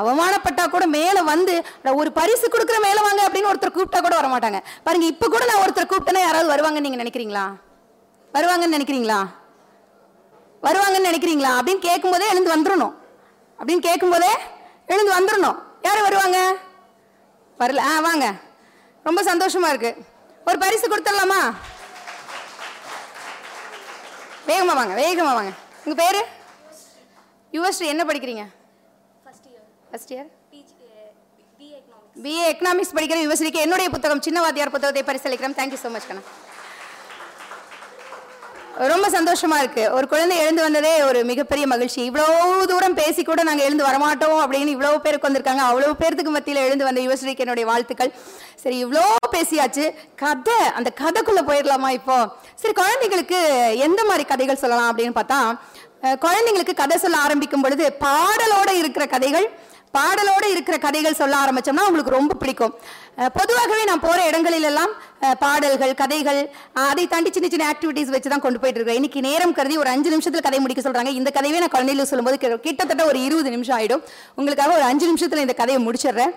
அவமானப்பட்டா 0.00 0.64
கூட 0.74 0.84
மேலே 0.96 1.20
வந்து 1.32 1.54
ஒரு 2.00 2.10
பரிசு 2.18 2.46
கொடுக்குற 2.54 2.78
மேலே 2.86 3.00
வாங்க 3.06 3.20
அப்படின்னு 3.26 3.50
ஒருத்தர் 3.52 3.76
கூப்பிட்டா 3.76 4.00
கூட 4.06 4.14
வர 4.20 4.28
மாட்டாங்க 4.34 4.60
பாருங்க 4.86 5.06
இப்போ 5.12 5.26
கூட 5.34 5.42
நான் 5.50 5.62
ஒருத்தர் 5.64 5.90
கூப்பிட்டேன்னா 5.92 6.24
யாராவது 6.26 6.52
வருவாங்கன்னு 6.54 6.86
நீங்கள் 6.88 7.02
நினைக்கிறீங்களா? 7.04 7.44
வருவாங்கன்னு 8.34 8.76
நினைக்கிறீங்களா? 8.76 9.20
வருவாங்கன்னு 10.62 11.08
நினைக்கிறீங்களா? 11.10 11.52
அப்படின்னு 11.60 11.82
கேட்கும்போதே 11.88 12.26
எழுந்து 12.32 12.52
வந்துடணும் 12.54 12.94
அப்படின்னு 13.58 13.84
கேட்கும்போதே 13.88 14.32
எழுந்து 14.94 15.12
வந்துடணும் 15.18 15.58
யார் 15.86 16.06
வருவாங்க? 16.08 16.38
வரல. 17.58 17.82
ஆ 17.92 17.94
வாங்க. 18.08 18.26
ரொம்ப 19.06 19.20
சந்தோஷமா 19.30 19.68
இருக்கு. 19.72 19.90
ஒரு 20.48 20.58
பரிசு 20.62 20.86
கொடுத்துடலாமா? 20.90 21.40
வேகமா 24.50 24.74
வாங்க 24.78 24.94
வேகமா 25.02 25.32
வாங்க. 25.38 25.52
உங்க 25.84 25.96
பேரு? 26.02 26.20
யுவஸ்ரீ 27.56 27.86
என்ன 27.94 28.02
படிக்கிறீங்க? 28.08 28.44
ஃபர்ஸ்ட் 29.24 30.12
இயர் 30.14 30.30
பிஏ 32.24 32.42
எக்கனாமிக்ஸ் 32.52 32.94
படிக்கிற 32.96 33.18
யுவஸ்ரீக்கு 33.24 33.64
என்னுடைய 33.66 33.88
புத்தகம் 33.94 34.24
சின்ன 34.26 34.38
வாத்தியார் 34.44 34.74
புத்தகத்தை 34.74 35.02
பரிசளிக்கிறேன் 35.08 35.56
தேங்க்யூ 35.58 35.78
ஸோ 35.84 35.90
மச் 35.94 36.08
கண்ணா. 36.08 36.22
ரொம்ப 38.78 39.08
சந்தோஷமா 39.08 39.56
இருக்கு. 39.58 39.92
ஒரு 39.92 40.08
குழந்தை 40.08 40.36
எழுந்து 40.38 40.62
வந்ததே 40.62 41.02
ஒரு 41.02 41.24
மிகப்பெரிய 41.24 41.66
மகிழ்ச்சி. 41.66 42.04
இவ்வளவு 42.04 42.66
தூரம் 42.66 42.94
பேசி 42.94 43.22
கூட 43.24 43.42
நாங்க 43.42 43.62
எழுந்து 43.62 43.84
வரமாட்டோம் 43.84 44.40
அப்படின்னு 44.44 44.72
இவ்வளவு 44.76 45.00
பேருக்கு 45.00 45.28
வந்திருக்காங்க 45.28 45.62
அவ்வளவு 45.68 45.92
பேர்த்துக்கு 46.00 46.32
மத்தியில 46.36 46.64
எழுந்து 46.68 46.84
வந்த 46.84 47.00
யுவஸ்ரீக்கு 47.00 47.44
என்னுடைய 47.44 47.66
வாழ்த்துக்கள். 47.70 48.12
சரி 48.62 48.84
இவ்வளோ 48.84 49.04
பேசியாச்சு. 49.36 49.84
கதை 50.16 50.58
அந்த 50.74 50.90
கதைக்குள்ள 51.00 51.42
போயிடலாமா 51.50 51.88
இப்போ? 51.88 52.16
சரி 52.54 52.74
குழந்தைங்களுக்கு 52.80 53.40
எந்த 53.76 54.04
மாதிரி 54.04 54.24
கதைகள் 54.24 54.62
சொல்லலாம் 54.64 54.90
அப்படின்னு 54.90 55.18
பார்த்தா 55.20 55.40
குழந்தைங்களுக்கு 56.24 56.74
கதை 56.74 56.98
சொல்ல 56.98 57.16
ஆரம்பிக்கும் 57.16 57.60
பொழுது 57.60 57.96
பாடலோட 58.00 58.70
இருக்கிற 58.70 59.06
கதைகள் 59.06 59.46
பாடலோடு 59.96 60.46
இருக்கிற 60.54 60.76
கதைகள் 60.84 61.18
சொல்ல 61.20 61.34
ஆரம்பிச்சோம்னா 61.42 61.86
உங்களுக்கு 61.88 62.14
ரொம்ப 62.16 62.34
பிடிக்கும். 62.42 62.72
பொதுவாகவே 63.38 63.82
நான் 63.90 64.02
போகிற 64.04 64.20
இடங்களிலெல்லாம் 64.30 64.92
பாடல்கள் 65.42 65.92
கதைகள் 66.02 66.40
அதை 66.88 67.04
தாண்டி 67.12 67.30
சின்ன 67.36 67.48
சின்ன 67.52 67.68
ஆக்டிவிட்டீஸ் 67.72 68.12
வச்சு 68.14 68.32
தான் 68.32 68.44
கொண்டு 68.46 68.60
போயிட்டு 68.62 68.80
இருக்கேன். 68.80 69.00
இன்னைக்கு 69.00 69.20
நேரம் 69.28 69.54
கருதி 69.58 69.76
ஒரு 69.82 69.92
அஞ்சு 69.94 70.12
நிமிஷத்தில் 70.14 70.46
கதை 70.48 70.60
முடிக்க 70.64 70.82
சொல்கிறாங்க 70.86 71.12
இந்த 71.20 71.32
கதையே 71.38 71.62
நான் 71.64 71.74
குழந்தைகளுக்கு 71.76 72.12
சொல்லும்போது 72.12 72.60
கிட்டத்தட்ட 72.66 73.04
ஒரு 73.12 73.20
இருபது 73.28 73.54
நிமிஷம் 73.56 73.76
ஆகிடும் 73.78 74.04
உங்களுக்காக 74.40 74.76
ஒரு 74.78 74.86
அஞ்சு 74.90 75.08
நிமிஷத்தில் 75.10 75.44
இந்த 75.46 75.56
கதையை 75.62 75.80
முடிச்சிடுறேன். 75.86 76.34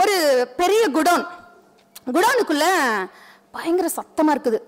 ஒரு 0.00 0.16
பெரிய 0.62 0.82
குடோன். 0.96 1.24
குடோனுக்குள்ளே 2.16 2.72
பயங்கர 3.56 3.88
சத்தமாக 3.98 4.34
இருக்குது. 4.36 4.60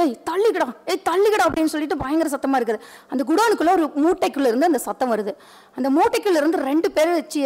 ஏய் 0.00 0.12
தள்ளிக்கடா. 0.28 0.66
ஏய் 0.90 1.02
தள்ளிக்கடா 1.08 1.44
அப்படின்னு 1.48 1.72
சொல்லிட்டு 1.72 1.96
பயங்கர 2.02 2.28
சத்தமாக 2.34 2.58
இருக்குது. 2.58 2.84
அந்த 3.12 3.22
குடோனுக்குள்ளே 3.30 3.72
ஒரு 3.78 3.86
மூட்டைக்குள்ளே 4.02 4.48
இருந்து 4.50 4.68
அந்த 4.70 4.80
சத்தம் 4.84 5.10
வருது. 5.12 5.32
அந்த 5.78 5.88
மூட்டைக்குள்ளே 5.96 6.38
இருந்து 6.40 6.58
ரெண்டு 6.70 6.88
பேர் 6.96 7.10
வச்சு 7.16 7.40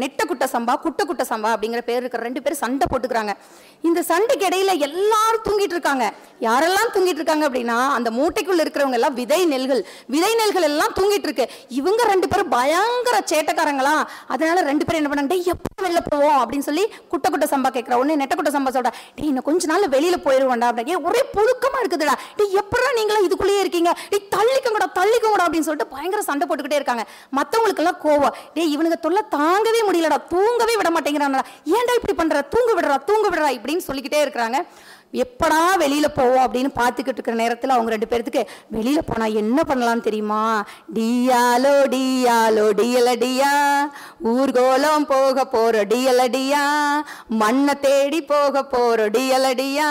நெட்ட 0.00 0.24
குட்ட 0.30 0.46
சம்பா 0.54 0.74
குட்ட 0.84 1.04
குட்ட 1.10 1.24
சம்பா 1.30 1.50
அப்படிங்கிற 1.54 1.80
பேர் 1.88 2.00
இருக்கிற 2.02 2.22
ரெண்டு 2.28 2.42
பேர் 2.44 2.56
சண்டை 2.62 2.86
போட்டுக்கிறாங்க. 2.92 3.34
இந்த 3.88 4.02
சண்டைக்கு 4.10 4.46
இடையில 4.48 4.74
எல்லாரும் 4.88 5.44
தூங்கிட்டு 5.46 5.76
இருக்காங்க. 5.78 6.06
யாரெல்லாம் 6.46 6.90
தூங்கிட்டு 6.94 7.22
இருக்காங்க 7.22 7.46
அப்படின்னா 7.48 7.78
அந்த 7.98 8.10
மூட்டைக்குள்ளே 8.18 8.64
இருக்கிறவங்க 8.66 8.98
எல்லாம் 9.00 9.16
விதை 9.20 9.40
நெல்கள். 9.54 9.82
விதை 10.16 10.32
நெல்கள் 10.42 10.68
எல்லாம் 10.70 10.96
தூங்கிட்டு 10.98 11.28
இருக்கு. 11.30 11.46
இவங்க 11.80 12.02
ரெண்டு 12.12 12.28
பேரும் 12.32 12.52
பயங்கர 12.56 13.16
சேட்டக்காரங்களா? 13.32 13.94
அதனால 14.34 14.66
ரெண்டு 14.70 14.84
பேரும் 14.84 15.00
என்ன 15.02 15.12
பண்ணாங்க 15.12 15.38
எப்போ 15.54 15.86
வெளில 15.86 16.02
போவோம்? 16.10 16.38
அப்படின்னு 16.42 16.68
சொல்லி 16.70 16.86
குட்ட 17.14 17.26
குட்ட 17.30 17.48
சம்பா 17.54 17.72
கேட்குற 17.78 17.94
உடனே 18.02 18.18
நெட்ட 18.24 18.34
குட்ட 18.34 18.52
சம்பா 18.58 18.74
சொல்கிறேன் 18.76 18.98
டேய் 19.16 19.30
இன்னும் 19.32 19.48
கொஞ்ச 19.50 19.72
நாள் 19.74 19.88
வெளியில் 19.96 20.24
போயிடுவோம்டா 20.28 20.68
அப்படின்னு 20.72 21.02
ஒரே 21.08 21.22
ஒழுக்கமா 21.44 21.80
இருக்குதுடா. 21.82 22.14
நீ 22.36 22.44
எப்படா 22.60 22.90
நீங்களும் 22.94 23.26
இதுக்குள்ளேயே 23.28 23.62
இருக்கீங்க? 23.64 23.92
நீ 24.10 24.18
தள்ளிக்கங்கடா 24.36 24.88
தள்ளிக்கங்கடா 25.00 25.46
அப்படின்னு 25.46 25.68
சொல்லிட்டு 25.68 25.92
பயங்கர 25.96 26.22
சண்டை 26.22 26.46
போட்டுக்கிட்டே 26.48 26.80
இருக்காங்க. 26.80 27.04
மற்றவங்களுக்கெல்லாம் 27.38 28.00
கோவம். 28.04 28.34
டேய் 28.54 28.72
இவனுக்கு 28.72 29.00
தொல்லை 29.00 29.22
தாங்கவே 29.36 29.82
முடியலடா. 29.88 30.18
தூங்கவே 30.28 30.76
விட 30.76 30.90
மாட்டேங்கிறான்டா. 30.90 31.44
ஏன்டா 31.76 31.94
இப்படி 32.00 32.14
பண்ற? 32.16 32.40
தூங்க 32.40 32.80
விடுறா 32.80 33.04
தூங்க 33.04 33.28
விடுறா 33.28 33.50
இப்படின்னு 33.58 33.86
சொல்லிக்கிட்டே 33.88 34.22
இருக்கிறாங்க. 34.24 34.58
எப்படா 35.14 35.76
வெளியில் 35.76 36.12
போவோம் 36.12 36.46
அப்படின்னு 36.46 36.70
பார்த்துக்கிட்டு 36.74 37.12
இருக்கிற 37.12 37.36
நேரத்தில் 37.36 37.70
அவங்க 37.70 37.90
ரெண்டு 37.90 38.06
பேர்த்துக்கு 38.06 38.46
வெளியில் 38.68 39.04
போனால் 39.04 39.32
என்ன 39.32 39.64
பண்ணலாம் 39.64 40.00
தெரியுமா? 40.00 40.64
டியாலோ 40.94 41.86
டியாலோ 41.86 42.70
டியலடியா 42.72 43.52
ஊர்கோலம் 44.24 45.06
போக 45.06 45.44
போகிற 45.44 45.84
டியலடியா 45.84 46.64
மண்ணை 47.28 47.80
தேடி 47.80 48.22
போக 48.22 48.62
போகிற 48.64 49.08
டியலடியா 49.08 49.90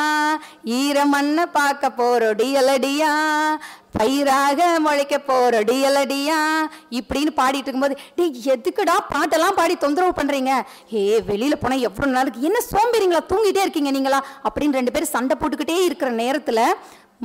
ஈர 0.64 1.06
மண்ணை 1.06 1.46
பார்க்க 1.52 1.90
போகிற 1.90 2.34
டியலடியா 2.34 3.14
பயிராக 3.98 4.80
முளைக்க 4.80 5.16
போற 5.20 5.62
டியலடியா? 5.62 6.38
இப்படின்னு 6.92 7.32
பாடிட்டு 7.40 7.68
இருக்கும்போது 7.68 7.98
டே 8.16 8.26
எதுக்குடா 8.54 8.96
பாட்டெல்லாம் 9.14 9.58
பாடி 9.60 9.76
தொந்தரவு 9.76 10.14
பண்றீங்க? 10.20 10.52
ஏ 10.94 11.20
வெளியில 11.20 11.56
போனா 11.56 11.76
எவ்வளவு 11.90 12.16
நாளுக்கு 12.18 12.42
என்ன 12.42 12.62
சோம்பேறிங்களா? 12.72 13.22
தூங்கிட்டே 13.32 13.62
இருக்கீங்க 13.62 13.92
நீங்களா? 13.92 14.20
அப்படின்னு 14.44 14.74
ரெண்டு 14.74 14.92
பேரும் 14.92 15.14
சண்டை 15.16 15.38
போட்டுக்கிட்டே 15.40 15.84
இருக்கிற 15.84 16.12
நேரத்துல 16.12 16.62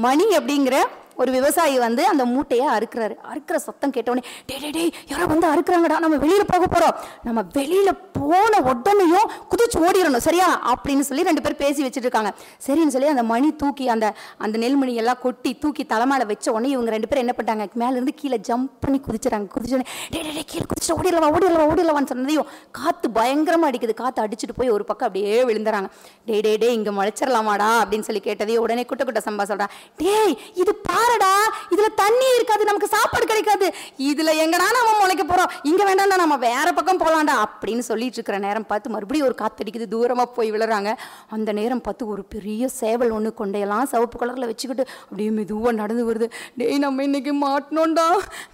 மணி 0.07 0.27
அப்படிங்கிற 0.37 0.77
ஒரு 1.19 1.31
விவசாயி 1.37 1.77
வந்து 1.79 2.03
அந்த 2.13 2.25
மூட்டையை 2.33 2.67
அறுக்கிறாரு. 2.77 3.15
அறுக்கிற 3.31 3.57
சத்தம் 3.67 3.95
கேட்டவுடனே 3.97 4.25
டே 4.49 4.57
டே 4.65 4.71
டேய் 4.77 4.93
யாரோ 5.13 5.25
வந்து 5.33 5.47
அறுக்குறாங்கடா 5.53 5.97
நம்ம 6.05 6.19
வெளியில் 6.25 6.51
போக 6.53 6.65
போகிறோம் 6.67 6.95
நம்ம 7.29 7.41
வெளியில் 7.57 7.93
போன 8.19 8.53
உடனேயும் 8.71 9.29
குதிச்சு 9.51 9.79
ஓடிடணும் 9.87 10.25
சரியா? 10.27 10.49
அப்படின்னு 10.73 11.07
சொல்லி 11.09 11.27
ரெண்டு 11.29 11.43
பேரும் 11.45 11.61
பேசி 11.65 11.81
வச்சுட்டு 11.85 12.09
இருக்காங்க 12.09 12.31
சரின்னு 12.67 12.95
சொல்லி 12.95 13.09
அந்த 13.15 13.25
மணி 13.33 13.49
தூக்கி 13.63 13.85
அந்த 13.95 14.07
அந்த 14.45 14.57
நெல்மணி 14.65 14.95
எல்லாம் 15.03 15.21
கொட்டி 15.25 15.51
தூக்கி 15.63 15.85
தலைமையில 15.93 16.27
வச்ச 16.33 16.47
உடனே 16.53 16.71
இவங்க 16.75 16.91
ரெண்டு 16.97 17.09
பேரும் 17.11 17.25
என்ன 17.25 17.35
பண்ணிட்டாங்க 17.39 17.67
மேலேருந்து 17.83 18.15
கீழே 18.21 18.39
ஜம்ப் 18.49 18.71
பண்ணி 18.85 18.99
குதிச்சுறாங்க. 19.07 19.47
குதிச்சு 19.55 19.81
டே 20.15 20.21
டே 20.27 20.33
டே 20.39 20.45
கீழே 20.53 20.65
குதிச்சு 20.71 20.93
ஓடிடலாம் 20.99 21.35
ஓடிடலாம் 21.37 21.71
ஓடிடலாம்னு 21.73 22.11
சொன்னதையும் 22.13 22.49
காற்று 22.79 23.11
பயங்கரமாக 23.19 23.71
அடிக்குது. 23.71 23.95
காற்று 24.03 24.25
அடிச்சுட்டு 24.27 24.57
போய் 24.61 24.75
ஒரு 24.77 24.85
பக்கம் 24.85 25.09
அப்படியே 25.09 25.37
விழுந்துறாங்க. 25.45 25.89
டே 26.25 26.39
டே 26.41 26.55
டே 26.57 26.71
இங்கே 26.79 26.95
முளைச்சிடலாமாடா? 26.99 27.71
அப்படின்னு 27.83 28.09
சொல்லி 28.09 28.23
கேட்டதையும் 28.29 28.65
உடனே 28.67 28.85
குட்ட 28.85 29.05
குட்ட 29.05 29.23
சம்பா 29.29 29.47
சொல்கிறா 29.53 29.69
டேய் 30.03 30.35
இது 30.63 30.75
பா 30.87 30.99
பாருடா 31.09 31.33
இதுல 31.75 31.89
தண்ணி 32.03 32.27
இருக்காது 32.37 32.69
நமக்கு 32.71 32.89
சாப்பாடு 32.95 33.27
கிடைக்காது. 33.31 33.67
இதுல 34.11 34.31
எங்கடா 34.45 34.67
நம்ம 34.79 34.91
முளைக்க 35.01 35.25
போறோம்? 35.25 35.51
இங்க 35.71 35.83
வேண்டாம்டா 35.89 36.17
நம்ம 36.23 36.37
வேற 36.49 36.69
பக்கம் 36.79 37.01
போலாம்டா 37.03 37.35
அப்படின்னு 37.45 37.85
சொல்லிட்டு 37.91 38.19
இருக்கிற 38.19 38.39
நேரம் 38.47 38.67
பார்த்து 38.71 38.93
மறுபடியும் 38.95 39.27
ஒரு 39.29 39.37
காத்து 39.43 39.65
அடிக்குது 39.65 39.87
தூரமா 39.95 40.25
போய் 40.37 40.53
விழுறாங்க. 40.55 40.91
அந்த 41.37 41.53
நேரம் 41.59 41.83
பார்த்து 41.87 42.09
ஒரு 42.15 42.23
பெரிய 42.35 42.69
சேவல் 42.81 43.13
ஒண்ணு 43.17 43.31
கொண்டையெல்லாம் 43.41 43.89
சிவப்பு 43.93 44.19
கலர்ல 44.21 44.49
வச்சுக்கிட்டு 44.51 44.87
அப்படியே 45.05 45.31
மெதுவா 45.39 45.73
நடந்து 45.81 46.05
வருது. 46.11 46.29
டேய் 46.61 46.83
நம்ம 46.87 47.07
இன்னைக்கு 47.09 47.35
மாட்டணும்டா. 47.47 48.07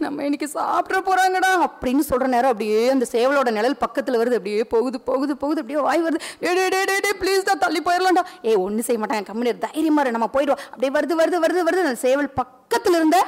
நம்ம 0.05 0.25
இன்னைக்கு 0.29 0.49
சாப்பிட 0.57 0.99
போறாங்கடா 1.09 1.53
அப்படின்னு 1.69 2.05
சொல்ற 2.11 2.29
நேரம் 2.37 2.53
அப்படியே 2.55 2.81
அந்த 2.95 3.07
சேவலோட 3.14 3.51
நிழல் 3.59 3.81
பக்கத்துல 3.85 4.21
வருது. 4.23 4.38
அப்படியே 4.40 4.64
போகுது 4.75 5.01
போகுது 5.11 5.37
போகுது 5.43 5.62
அப்படியே 5.64 5.81
வாய் 5.88 6.05
வருது. 6.07 6.23
டே 6.45 6.53
டே 6.61 6.67
டே 6.75 6.83
டே 6.90 6.99
டே 7.07 7.12
ப்ளீஸ் 7.23 7.49
தான் 7.51 7.62
தள்ளி 7.64 7.83
போயிடலாம்டா 7.88 8.25
ஏ 8.45 8.55
ஒன்றும் 8.67 8.87
செய்ய 8.88 9.01
மாட்டாங்க. 9.03 9.27
கம்பெனி 9.31 9.53
தைரியமா 9.67 10.03
நம்ம 10.17 10.31
போயிடுவோம். 10.37 10.62
அப்படியே 10.75 10.93
வருது 10.99 11.14
வருது 11.23 11.38
வருது 11.45 11.62
வருது. 11.69 11.85
அந்த 11.87 12.01
சேவல் 12.07 12.31
பக்கத்துல 12.44 12.96
இருந்த 12.96 13.18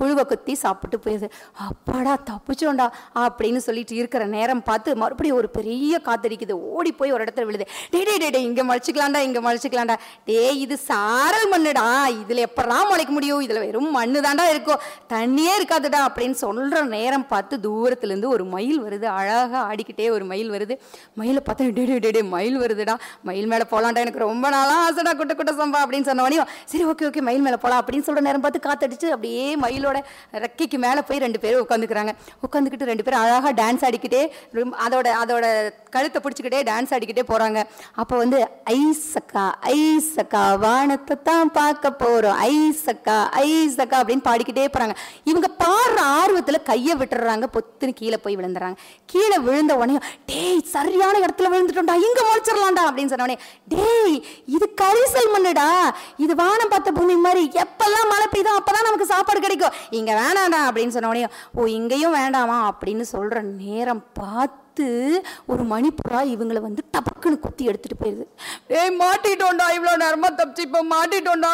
புழுவை 0.00 0.24
கொத்தி 0.24 0.54
சாப்பிட்டு 0.64 0.98
போயிடுது 1.04 1.28
அப்பாடா 1.66 2.14
தப்பிச்சோண்டா 2.30 2.86
அப்படின்னு 3.24 3.60
சொல்லிட்டு 3.66 3.94
இருக்கிற 4.00 4.24
நேரம் 4.36 4.62
பார்த்து 4.68 4.96
மறுபடியும் 5.02 5.38
ஒரு 5.40 5.48
பெரிய 5.56 6.00
காத்தடிக்குது. 6.08 6.54
ஓடி 6.76 6.92
போய் 6.92 7.12
ஒரு 7.16 7.24
இடத்துல 7.24 7.44
விழுது. 7.48 7.66
டே 7.90 8.00
டே 8.08 8.14
டே 8.22 8.28
டே 8.34 8.40
இங்கே 8.42 8.62
முளைச்சிக்கலாம்டா 8.70 9.20
இங்க 9.28 9.40
முளைச்சிக்கலாம்டா 9.46 9.96
டேய் 10.24 10.60
இது 10.64 10.76
சாரல் 10.88 11.48
மண்ணுடா. 11.52 11.86
இதில் 12.22 12.42
எப்படா 12.46 12.78
முளைக்க 12.90 13.12
முடியும்? 13.18 13.42
இதில் 13.46 13.62
வெறும் 13.64 13.90
மண்ணு 13.90 14.20
தாண்டா 14.26 14.46
இருக்கும் 14.52 14.80
தண்ணியே 15.14 15.54
இருக்காதுடா 15.60 16.00
அப்படின்னு 16.08 16.38
சொல்கிற 16.44 16.82
நேரம் 16.96 17.26
பார்த்து 17.32 17.56
தூரத்துலேருந்து 17.66 18.28
ஒரு 18.36 18.46
மயில் 18.54 18.80
வருது. 18.86 19.06
அழகாக 19.18 19.60
ஆடிக்கிட்டே 19.70 20.08
ஒரு 20.16 20.24
மயில் 20.32 20.50
வருது. 20.56 20.76
மயிலை 21.14 21.42
பார்த்தா 21.46 21.72
டே 21.78 21.98
டே 22.06 22.10
டே 22.18 22.22
மயில் 22.34 22.58
வருதுடா. 22.62 22.96
மயில் 23.30 23.50
மேலே 23.52 23.64
போகலான்டா 23.70 24.04
எனக்கு 24.06 24.26
ரொம்ப 24.28 24.48
நாளாக 24.56 24.86
ஆசைடா 24.86 25.14
குட்ட 25.16 25.34
குட்ட 25.34 25.52
சம்பா 25.60 25.80
அப்படின்னு 25.84 26.08
சொன்ன 26.10 26.46
சரி 26.72 26.84
ஓகே 26.90 27.04
ஓகே 27.08 27.20
மயில் 27.28 27.44
மேலே 27.46 27.56
போகலாம் 27.62 27.80
அப்படின்னு 27.82 28.06
சொல்கிற 28.06 28.24
நேரம் 28.26 28.44
பார்த்து 28.44 28.66
காத்தடிச்சு 28.66 29.08
அப்படியே 29.14 29.44
மயிலோட 29.62 29.89
ரெக்கைக்கு 30.44 30.78
மேல 30.86 30.98
போய் 31.08 31.22
ரெண்டு 31.24 31.38
பேரும் 31.44 31.62
உட்காந்துக்கிறாங்க 31.64 32.14
உட்காந்துக்கிட்டு 32.46 32.90
ரெண்டு 32.90 33.06
பேரும் 33.06 33.22
அழகா 33.24 33.52
டான்ஸ் 33.60 33.84
ஆடிக்கிட்டே 33.88 34.22
அதோட 34.86 35.08
அதோட 35.22 35.44
கழுத்தை 35.94 36.18
பிடிச்சிக்கிட்டே 36.24 36.60
டான்ஸ் 36.70 36.92
ஆடிக்கிட்டே 36.96 37.24
போறாங்க. 37.32 37.58
அப்போ 38.00 38.14
வந்து 38.22 38.38
ஐசக்கா 38.78 39.44
ஐசக்கா 39.76 40.42
வானத்தை 40.64 41.16
தான் 41.28 41.50
பார்க்க 41.58 41.92
போறோம். 42.02 42.38
ஐசக்கா 42.54 43.16
ஐசக்கா 43.44 43.96
அப்படின்னு 44.02 44.26
பாடிக்கிட்டே 44.28 44.66
போறாங்க. 44.74 44.94
இவங்க 45.30 45.48
பாடுற 45.62 45.98
ஆர்வத்துல 46.18 46.58
கையை 46.70 46.94
விட்டுறாங்க. 47.00 47.46
பொத்துன்னு 47.56 47.94
கீழே 48.00 48.18
போய் 48.24 48.38
விழுந்துறாங்க. 48.40 48.76
கீழே 49.12 49.38
விழுந்த 49.46 49.72
உடனே 49.80 49.98
டேய் 50.30 50.60
சரியான 50.74 51.18
இடத்துல 51.24 51.50
விழுந்துட்டோம்டா. 51.54 51.96
இங்க 52.06 52.20
முளைச்சிடலாம்டா 52.28 52.84
அப்படின்னு 52.88 53.12
சொன்ன 53.12 53.26
உடனே 53.26 53.38
டேய் 53.74 54.16
இது 54.56 54.68
கரிசல் 54.82 55.32
மண்ணுடா. 55.34 55.68
இது 56.24 56.34
வானம் 56.42 56.72
பார்த்த 56.74 56.96
பூமி 56.98 57.16
மாதிரி 57.26 57.44
எப்பெல்லாம் 57.64 58.10
மழை 58.12 58.26
பெய்யுதோ 58.34 58.52
அப்பதான் 58.60 58.86
நமக்கு 58.88 59.12
சாப்பாடு 59.12 59.40
கிடைக்கும். 59.46 59.69
இங்க 59.90 60.12
வேணாண்டா 60.14 60.60
அப்படின்னு 60.68 60.88
சொன்ன 60.88 61.08
உடனே 61.08 61.26
ஓ 61.54 61.64
இங்கேயும் 61.64 62.12
வேண்டாமா? 62.12 62.58
அப்படின்னு 62.72 63.04
சொல்ற 63.12 63.40
நேரம் 63.42 64.04
பார்த்து 64.12 64.58
ஒரு 65.52 65.62
மணிப்புறா 65.72 66.20
இவங்களை 66.34 66.60
வந்து 66.66 66.82
டபக்குன்னு 66.94 67.38
குத்தி 67.44 67.64
எடுத்துட்டு 67.70 67.96
போயிருது. 68.02 68.24
ஏய் 68.78 68.92
மாட்டிட்டோண்டா 69.02 69.66
இவ்வளோ 69.76 69.94
நேரமா 70.04 70.28
தப்பிச்சு 70.40 70.66
இப்போ 70.68 70.82
மாட்டிட்டோண்டா 70.94 71.52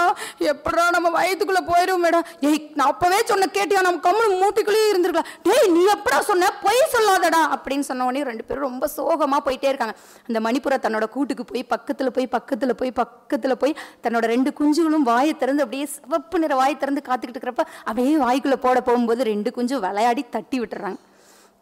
எப்படா 0.52 0.84
நம்ம 0.96 1.10
வயதுக்குள்ளே 1.18 1.62
போயிடும் 1.70 2.02
மேடம் 2.06 2.26
ஏய் 2.48 2.60
நான் 2.78 2.90
அப்போவே 2.92 3.18
சொன்ன 3.30 3.48
கேட்டியா 3.56 3.82
நம்ம 3.88 4.02
கம்முனு 4.06 4.38
மூட்டிக்குள்ளேயே 4.42 4.88
இருந்திருக்கலாம் 4.92 5.30
டேய் 5.48 5.70
நீ 5.76 5.82
எப்படா 5.94 6.18
சொன்ன? 6.30 6.50
பொய் 6.64 6.82
சொல்லாதடா 6.94 7.42
அப்படின்னு 7.56 7.88
சொன்ன 7.90 8.06
உடனே 8.10 8.22
ரெண்டு 8.30 8.46
பேரும் 8.48 8.66
ரொம்ப 8.68 8.86
சோகமாக 8.96 9.40
போயிட்டே 9.46 9.70
இருக்காங்க. 9.72 9.94
அந்த 10.28 10.38
மணிப்புறா 10.46 10.78
தன்னோட 10.86 11.06
கூட்டுக்கு 11.16 11.46
போய் 11.52 11.64
பக்கத்தில் 11.74 12.14
போய் 12.18 12.28
பக்கத்தில் 12.36 12.78
போய் 12.80 12.92
பக்கத்தில் 13.00 13.60
போய் 13.62 13.74
தன்னோட 14.06 14.24
ரெண்டு 14.34 14.52
குஞ்சுகளும் 14.60 15.08
வாயை 15.10 15.34
திறந்து 15.42 15.64
அப்படியே 15.66 15.88
சிவப்பு 15.96 16.38
நிற 16.44 16.54
வாயை 16.62 16.76
திறந்து 16.82 17.02
காத்துக்கிட்டு 17.08 17.38
இருக்கிறப்ப 17.38 17.64
அப்படியே 17.88 18.14
வாய்க்குள்ளே 18.24 18.58
போட 18.66 18.80
போகும்போது 18.88 19.30
ரெண்டு 19.32 19.50
குஞ்சும் 19.58 19.84
விளையாடி 19.86 20.24
தட்டி 20.36 20.58
விட்டுறாங்க. 20.62 20.98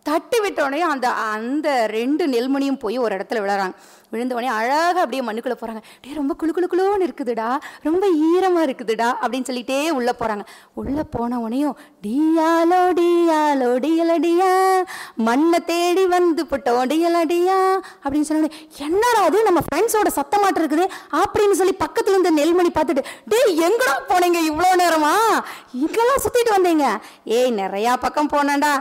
தட்டி 0.07 0.39
விட்டோடனே 0.41 0.79
அந்த 0.79 1.09
அந்த 1.11 1.87
ரெண்டு 1.87 2.27
நெல்மணியும் 2.27 2.79
போய் 2.79 2.99
ஒரு 2.99 3.17
இடத்துல 3.17 3.43
விழறாங்க. 3.43 3.75
விழுந்தவொடனே 4.13 4.51
அழகாக 4.57 5.01
அப்படியே 5.01 5.23
மண்ணுக்குள்ளே 5.23 5.57
போகிறாங்க 5.61 5.81
டே 6.03 6.13
ரொம்ப 6.15 6.33
குளு 6.41 6.51
குளு 6.57 6.67
குளுன்னு 6.73 7.07
இருக்குதுடா. 7.07 7.47
ரொம்ப 7.83 8.07
ஈரமாக 8.09 8.67
இருக்குதுடா. 8.67 9.09
அப்படின்னு 9.23 9.49
சொல்லிட்டே 9.49 9.91
உள்ளே 9.91 10.13
போகிறாங்க 10.21 10.45
உள்ளே 10.75 11.03
போன 11.11 11.39
உடனேயும் 11.39 11.77
டியாலோ 12.07 12.81
டியாலோ 12.99 13.71
டியலடியா 13.85 14.51
மண்ணை 15.15 15.59
தேடி 15.65 16.07
வந்து 16.07 16.47
போட்டோம் 16.47 16.87
டியலடியா 16.93 17.59
அப்படின்னு 18.05 18.29
சொன்ன 18.31 18.51
என்னடா 18.79 19.23
அது? 19.25 19.43
நம்ம 19.43 19.61
ஃப்ரெண்ட்ஸோட 19.67 20.11
சத்தமாட்டு 20.19 20.63
இருக்குது 20.63 20.87
அப்படின்னு 21.23 21.53
சொல்லி 21.53 21.73
பக்கத்தில் 21.75 22.15
இருந்த 22.15 22.33
நெல்மணி 22.43 22.73
பார்த்துட்டு 22.75 23.05
டே 23.25 23.41
எங்கடா 23.69 23.97
போனீங்க 24.09 24.41
இவ்வளோ 24.51 24.71
நேரமா? 24.85 25.15
இங்கெல்லாம் 25.73 26.23
சுற்றிட்டு 26.25 26.55
வந்தீங்க? 26.57 26.87
ஏய் 27.25 27.53
நிறையா 27.53 27.95
பக்கம் 27.97 28.33
போனேன்டா. 28.33 28.73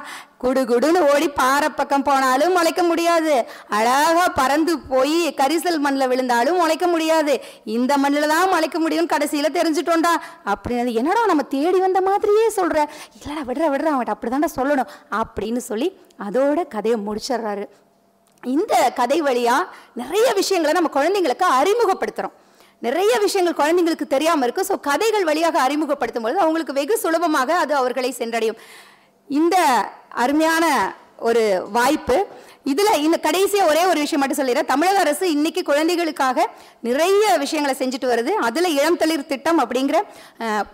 குடு 0.44 0.62
குடுன்னு 0.72 1.02
ஓடி 1.12 1.28
பாறை 1.40 1.70
பக்கம் 1.80 2.06
போனாலும் 2.10 2.56
முளைக்க 2.58 2.82
முடியாது. 2.90 3.36
அழகா 3.78 4.26
பறந்து 4.40 4.74
போய் 4.92 5.20
கரிசல் 5.40 5.80
மண்ணில் 5.86 6.10
விழுந்தாலும் 6.12 6.60
முளைக்க 6.62 6.88
முடியாது. 6.94 7.36
இந்த 7.78 7.94
மண்ணில் 8.04 8.32
தான் 8.34 8.52
முளைக்க 8.54 8.80
முடியும் 8.86 9.12
கடைசியில் 9.14 9.56
தெரிஞ்சுட்டோம்டா. 9.60 10.14
அப்படின்னு 10.54 10.98
என்னடா 11.02 11.24
நம்ம 11.32 11.46
தேடி 11.56 11.80
வந்த 11.86 12.02
மாதிரியே 12.10 12.48
சொல்கிற 12.60 12.80
இல்லைடா 13.18 13.44
விடுற 13.50 13.64
விடுற 13.74 13.88
அவன்கிட்ட 13.94 14.16
அப்படிதான்டா 14.18 14.52
சொல்லணும் 14.60 14.92
அப்படின்னு 15.22 15.64
சொல்லி 15.70 15.90
அதோட 16.28 16.60
கதையை 16.76 17.00
முடிச்சிடுறாரு. 17.08 17.66
இந்த 18.44 18.76
கதை 19.00 19.18
வழியாக 19.28 19.68
நிறைய 20.00 20.30
விஷயங்களை 20.40 20.72
நம்ம 20.78 20.90
குழந்தைங்களுக்கு 20.96 21.46
அறிமுகப்படுத்துகிறோம் 21.60 22.38
நிறைய 22.86 23.12
விஷயங்கள் 23.26 23.60
குழந்தைங்களுக்கு 23.60 24.06
தெரியாமல் 24.14 24.46
இருக்குது 24.46 24.70
ஸோ 24.70 24.76
கதைகள் 24.88 25.28
வழியாக 25.30 25.58
அறிமுகப்படுத்தும் 25.66 26.26
பொழுது 26.26 26.42
அவங்களுக்கு 26.46 26.74
வெகு 26.80 26.96
சுலபமாக 27.04 27.50
அது 27.64 27.74
அவர்களை 27.82 28.10
சென்றடையும். 28.18 28.58
இந்த 29.30 29.56
அருமையான 30.14 30.66
ஒரு 31.20 31.44
வாய்ப்பு. 31.72 32.18
இதுல 32.72 32.90
இந்த 33.06 33.18
கடைசியா 33.26 33.64
ஒரே 33.72 33.82
ஒரு 33.92 34.00
விஷயம் 34.04 34.22
மட்டும் 34.22 34.40
சொல்லிடுறேன். 34.40 34.70
தமிழக 34.72 35.00
அரசு 35.04 35.26
இன்னைக்கு 35.36 35.62
குழந்தைகளுக்காக 35.70 36.46
நிறைய 36.88 37.24
விஷயங்களை 37.44 37.74
செஞ்சுட்டு 37.80 38.08
வருது. 38.12 38.32
அதுல 38.48 38.68
இளம் 38.78 39.00
தளிர் 39.02 39.26
திட்டம் 39.32 39.60
அப்படிங்கிற 39.64 39.98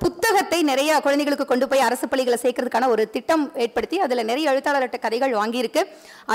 புத்தகத்தை 0.03 0.59
நிறைய 0.69 0.99
குழந்தைகளுக்கு 1.05 1.47
கொண்டு 1.51 1.67
போய் 1.71 1.85
அரசு 1.87 2.05
பள்ளிகளை 2.11 2.37
சேர்க்கறதுக்கான 2.43 2.89
ஒரு 2.93 3.03
திட்டம் 3.15 3.43
ஏற்படுத்தி 3.65 3.99
அதுல 4.05 4.23
நிறைய 4.29 4.51
எழுத்தாளர்கிட்ட 4.53 4.99
கதைகள் 5.05 5.33
வாங்கியிருக்கு. 5.39 5.83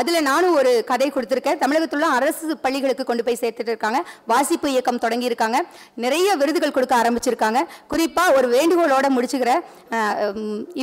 அதுல 0.00 0.20
நானும் 0.30 0.56
ஒரு 0.60 0.72
கதை 0.90 1.08
கொடுத்துருக்கேன். 1.16 1.60
தமிழகத்தில் 1.62 1.98
உள்ள 2.00 2.10
அரசு 2.18 2.56
பள்ளிகளுக்கு 2.64 3.06
கொண்டு 3.10 3.26
போய் 3.28 3.40
சேர்த்துட்டு 3.42 3.72
இருக்காங்க. 3.74 4.00
வாசிப்பு 4.32 4.68
இயக்கம் 4.74 5.02
தொடங்கி 5.04 5.30
இருக்காங்க 5.30 5.60
நிறைய 6.06 6.28
விருதுகள் 6.42 6.76
கொடுக்க 6.78 6.96
ஆரம்பிச்சிருக்காங்க. 7.02 7.62
குறிப்பா 7.94 8.26
ஒரு 8.38 8.48
வேண்டுகோளோட 8.56 9.06
முடிச்சுக்கிற 9.16 9.52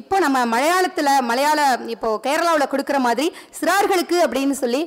இப்போ 0.02 0.16
நம்ம 0.26 0.38
மலையாளத்துல 0.56 1.10
மலையாள 1.30 1.60
இப்போ 1.96 2.10
கேரளாவில் 2.26 2.72
கொடுக்குற 2.74 2.98
மாதிரி 3.06 3.28
சிறார்களுக்கு 3.60 4.18
அப்படின்னு 4.26 4.56
சொல்லி 4.62 4.82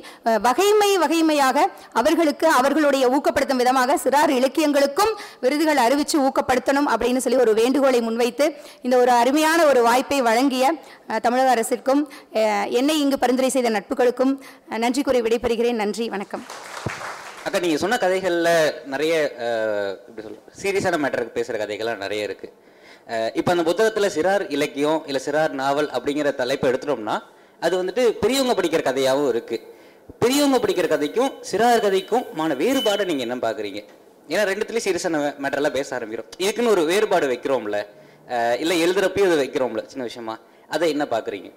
வகைமை 0.45 0.89
வகைமையாக 1.01 1.57
அவர்களுக்கு 1.95 2.47
அவர்களுடைய 2.57 2.83
ஊக்கப்படுத்தும் 3.11 3.61
விதமாக 3.61 3.97
சிறார் 4.03 4.33
இலக்கியங்களுக்கும் 4.35 5.11
விருதுகள் 5.41 5.83
அறிவித்து 5.83 6.17
ஊக்கப்படுத்தணும் 6.21 6.89
அப்படின்னு 6.91 7.23
சொல்லி 7.23 7.39
ஒரு 7.39 7.53
வேண்டுகோளை 7.53 8.01
முன்வைத்து 8.01 8.47
இந்த 8.81 8.95
ஒரு 8.97 9.13
அருமையான 9.15 9.33
ஒரு 9.65 9.81
வாய்ப்பை 9.83 10.19
வழங்கிய 10.23 10.65
தமிழக 11.21 11.47
அரசிற்கும் 11.55 12.03
என்னை 12.75 12.97
இங்கு 13.01 13.17
பரிந்துரை 13.17 13.49
செய்த 13.51 13.71
நட்புகளுக்கும் 13.71 14.33
நன்றி 14.77 15.01
கூறி 15.03 15.21
விடைபெறுகிறேன். 15.21 15.81
நன்றி 15.81 16.05
வணக்கம். 16.09 16.43
அக்கா 17.45 17.59
நீங்க 17.59 17.77
சொன்ன 17.77 17.97
கதைகள்ல 17.97 18.49
நிறைய 18.87 19.13
அஹ், 19.45 19.91
எப்படி 20.05 20.23
சொல்ல 20.23 20.37
சீரியஸான 20.61 20.99
மேட்டருக்கு 21.01 21.37
பேசுற 21.37 21.55
கதைகள்லாம் 21.59 22.03
நிறைய 22.03 22.21
இருக்கு. 22.23 22.47
அஹ், 23.09 23.31
இப்ப 23.33 23.51
அந்த 23.51 23.63
புத்தகத்துல 23.63 24.07
சிறார் 24.15 24.43
இலக்கியம் 24.49 25.01
இல்ல 25.05 25.19
சிறார் 25.25 25.53
நாவல் 25.59 25.89
அப்படிங்கிற 25.93 26.29
தலைப்பை 26.35 26.69
எடுத்துட்டோம்னா 26.71 27.17
அது 27.59 27.83
வந்துட்டு 27.83 28.09
பெரியவங்க 28.09 28.61
படிக்கிற 28.61 28.81
கதையாவும் 28.81 29.27
இருக்கு. 29.27 29.73
பெரியவங்க 30.19 30.57
படிக்கிற 30.57 30.87
கதைக்கும் 30.87 31.33
சிறார் 31.51 31.81
கதைக்கும் 31.81 32.33
மான 32.33 32.53
வேறுபாடை 32.55 33.05
நீங்க 33.05 33.21
என்ன 33.21 33.35
பாக்குறீங்க 33.35 33.83
ஏன்னா 34.29 34.43
ரெண்டுத்துலேயும் 34.49 34.85
சீரியஸான 34.85 35.33
மேட்டரெல்லாம் 35.41 35.71
பேச 35.71 35.99
ஆரம்பிக்கிறோம். 35.99 36.29
இதுக்குன்னு 36.37 36.67
ஒரு 36.67 36.83
வேறுபாடு 36.83 37.27
வைக்கிறோம்ல. 37.27 37.85
அஹ், 38.29 38.59
இல்ல 38.59 38.73
அதை 38.73 39.37
வைக்கிறோம்ல 39.37 39.85
சின்ன 39.85 40.03
விஷயமா. 40.03 40.39
அதை 40.67 40.89
என்ன 40.89 41.07
பார்க்குறீங்க? 41.09 41.51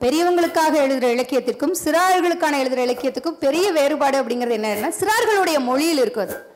பெரியவங்களுக்காக 0.00 0.74
எழுதுகிற 0.74 1.12
இலக்கியத்திற்கும் 1.14 1.74
சிறார்களுக்கான 1.84 2.58
எழுதுகிற 2.58 2.84
இலக்கியத்துக்கும் 2.84 3.38
பெரிய 3.38 3.72
வேறுபாடு 3.72 4.22
அப்படிங்கிறது 4.22 4.56
என்னன்னா 4.56 4.92
சிறார்களுடைய 5.00 5.58
மொழியில் 5.58 5.98
இருக்கும் 5.98 6.22
அது. 6.22 6.50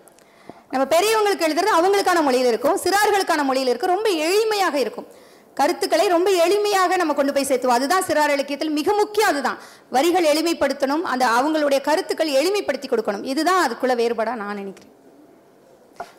நம்ம 0.70 0.86
பெரியவங்களுக்கு 0.96 1.46
எழுதுறது 1.46 1.76
அவங்களுக்கான 1.76 2.22
மொழியில் 2.22 2.46
இருக்கும் 2.46 2.78
சிறார்களுக்கான 2.84 3.42
மொழியில் 3.44 3.68
இருக்கும் 3.68 3.94
ரொம்ப 3.94 4.10
எளிமையாக 4.10 4.74
இருக்கும். 4.74 5.06
கருத்துக்களை 5.60 6.06
ரொம்ப 6.14 6.28
எளிமையாக 6.44 6.96
நம்ம 7.00 7.12
கொண்டு 7.18 7.32
போய் 7.34 7.48
சேர்த்துவோம். 7.50 7.78
அதுதான் 7.78 8.04
சிறார் 8.08 8.34
இலக்கியத்தில் 8.34 8.76
மிக 8.78 8.92
முக்கியம் 9.02 9.30
அதுதான். 9.32 9.58
வரிகள் 9.96 10.28
எளிமைப்படுத்தணும் 10.32 11.04
அந்த 11.12 11.24
அவங்களுடைய 11.38 11.80
கருத்துக்கள் 11.88 12.36
எளிமைப்படுத்தி 12.40 12.88
கொடுக்கணும். 12.90 13.24
இதுதான் 13.32 13.62
அதுக்குள்ள 13.66 13.94
வேறுபாடா 14.02 14.34
நான் 14.42 14.60
நினைக்கிறேன். 14.62 14.92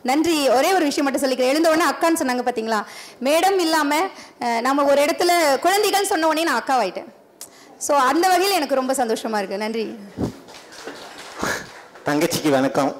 நன்றி. 0.08 0.36
ஒரே 0.56 0.70
ஒரு 0.76 0.84
விஷயம் 0.88 1.06
மட்டும் 1.06 1.24
சொல்லிக்கிறேன். 1.24 1.52
எழுந்த 1.52 1.70
உடனே 1.72 1.86
அக்கான்னு 1.90 2.20
சொன்னாங்க 2.22 2.44
பாத்தீங்களா? 2.48 2.80
மேடம் 3.28 3.58
இல்லாம 3.66 4.00
நம்ம 4.66 4.86
ஒரு 4.92 5.00
இடத்துல 5.06 5.30
குழந்தைகள் 5.66 6.10
சொன்ன 6.12 6.28
உடனே 6.30 6.46
நான் 6.48 6.60
அக்காவாயிட்டேன். 6.62 7.08
ஸோ 7.86 7.92
அந்த 8.10 8.24
வகையில் 8.32 8.58
எனக்கு 8.58 8.80
ரொம்ப 8.80 8.94
சந்தோஷமா 9.02 9.40
இருக்கு. 9.42 9.62
நன்றி. 9.64 9.86
தங்கச்சிக்கு 12.08 12.52
வணக்கம். 12.58 12.92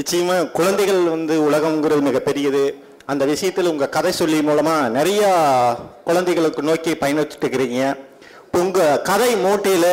நிச்சயமா 0.00 0.50
குழந்தைகள் 0.50 1.02
வந்து 1.14 1.34
உலகம்ங்கிறது 1.50 2.02
மிகப்பெரியது 2.08 2.62
அந்த 3.06 3.24
விஷயத்தில் 3.24 3.70
உங்க 3.72 3.88
கதை 3.88 4.12
சொல்லி 4.12 4.38
மூலமா 4.38 4.74
நிறைய 4.88 5.22
குழந்தைகளுக்கு 6.04 6.62
நோக்கி 6.62 6.92
பயணிச்சுட்டு 6.92 7.46
இருக்கிறீங்க. 7.46 7.82
உங்க 8.52 9.00
கதை 9.08 9.30
மூட்டையில 9.44 9.86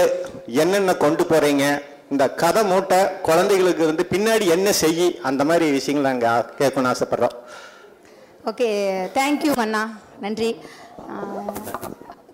என்னென்ன 0.46 0.96
கொண்டு 1.04 1.24
போறீங்க? 1.24 1.65
இந்த 2.12 2.30
கதை 2.41 2.63
மூட்டை 2.63 3.00
குழந்தைகளுக்கு 3.22 3.86
வந்து 3.86 4.06
பின்னாடி 4.10 4.46
என்ன 4.48 4.70
செய்யி? 4.82 5.08
அந்த 5.30 5.43
மாதிரி 5.43 5.72
விஷயங்கள் 5.72 6.10
நாங்க 6.12 6.28
கேட்கணும்னு 6.60 6.93
ஆசைப்படுறோம். 6.93 7.36
ஓகே 8.46 8.70
தேங்க்யூ 9.17 9.56
அண்ணா 9.56 9.84
நன்றி. 10.22 10.52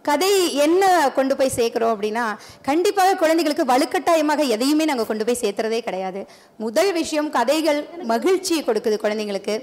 கதை 0.07 0.31
என்ன 0.63 0.83
கொண்டு 1.17 1.33
போய் 1.39 1.53
சேர்க்குறோம் 1.57 1.91
அப்படின்னா 1.93 2.23
கண்டிப்பாக 2.67 3.17
குழந்தைகளுக்கு 3.21 3.65
வலுக்கட்டாயமாக 3.71 4.41
எதையுமே 4.55 4.85
நாங்கள் 4.89 5.07
கொண்டு 5.09 5.25
போய் 5.27 5.39
சேர்த்துறதே 5.41 5.79
கிடையாது. 5.85 6.21
முதல் 6.63 6.91
விஷயம் 6.97 7.29
கதைகள் 7.37 7.79
மகிழ்ச்சியை 8.11 8.61
கொடுக்குது 8.63 8.97
குழந்தைங்களுக்கு. 9.03 9.55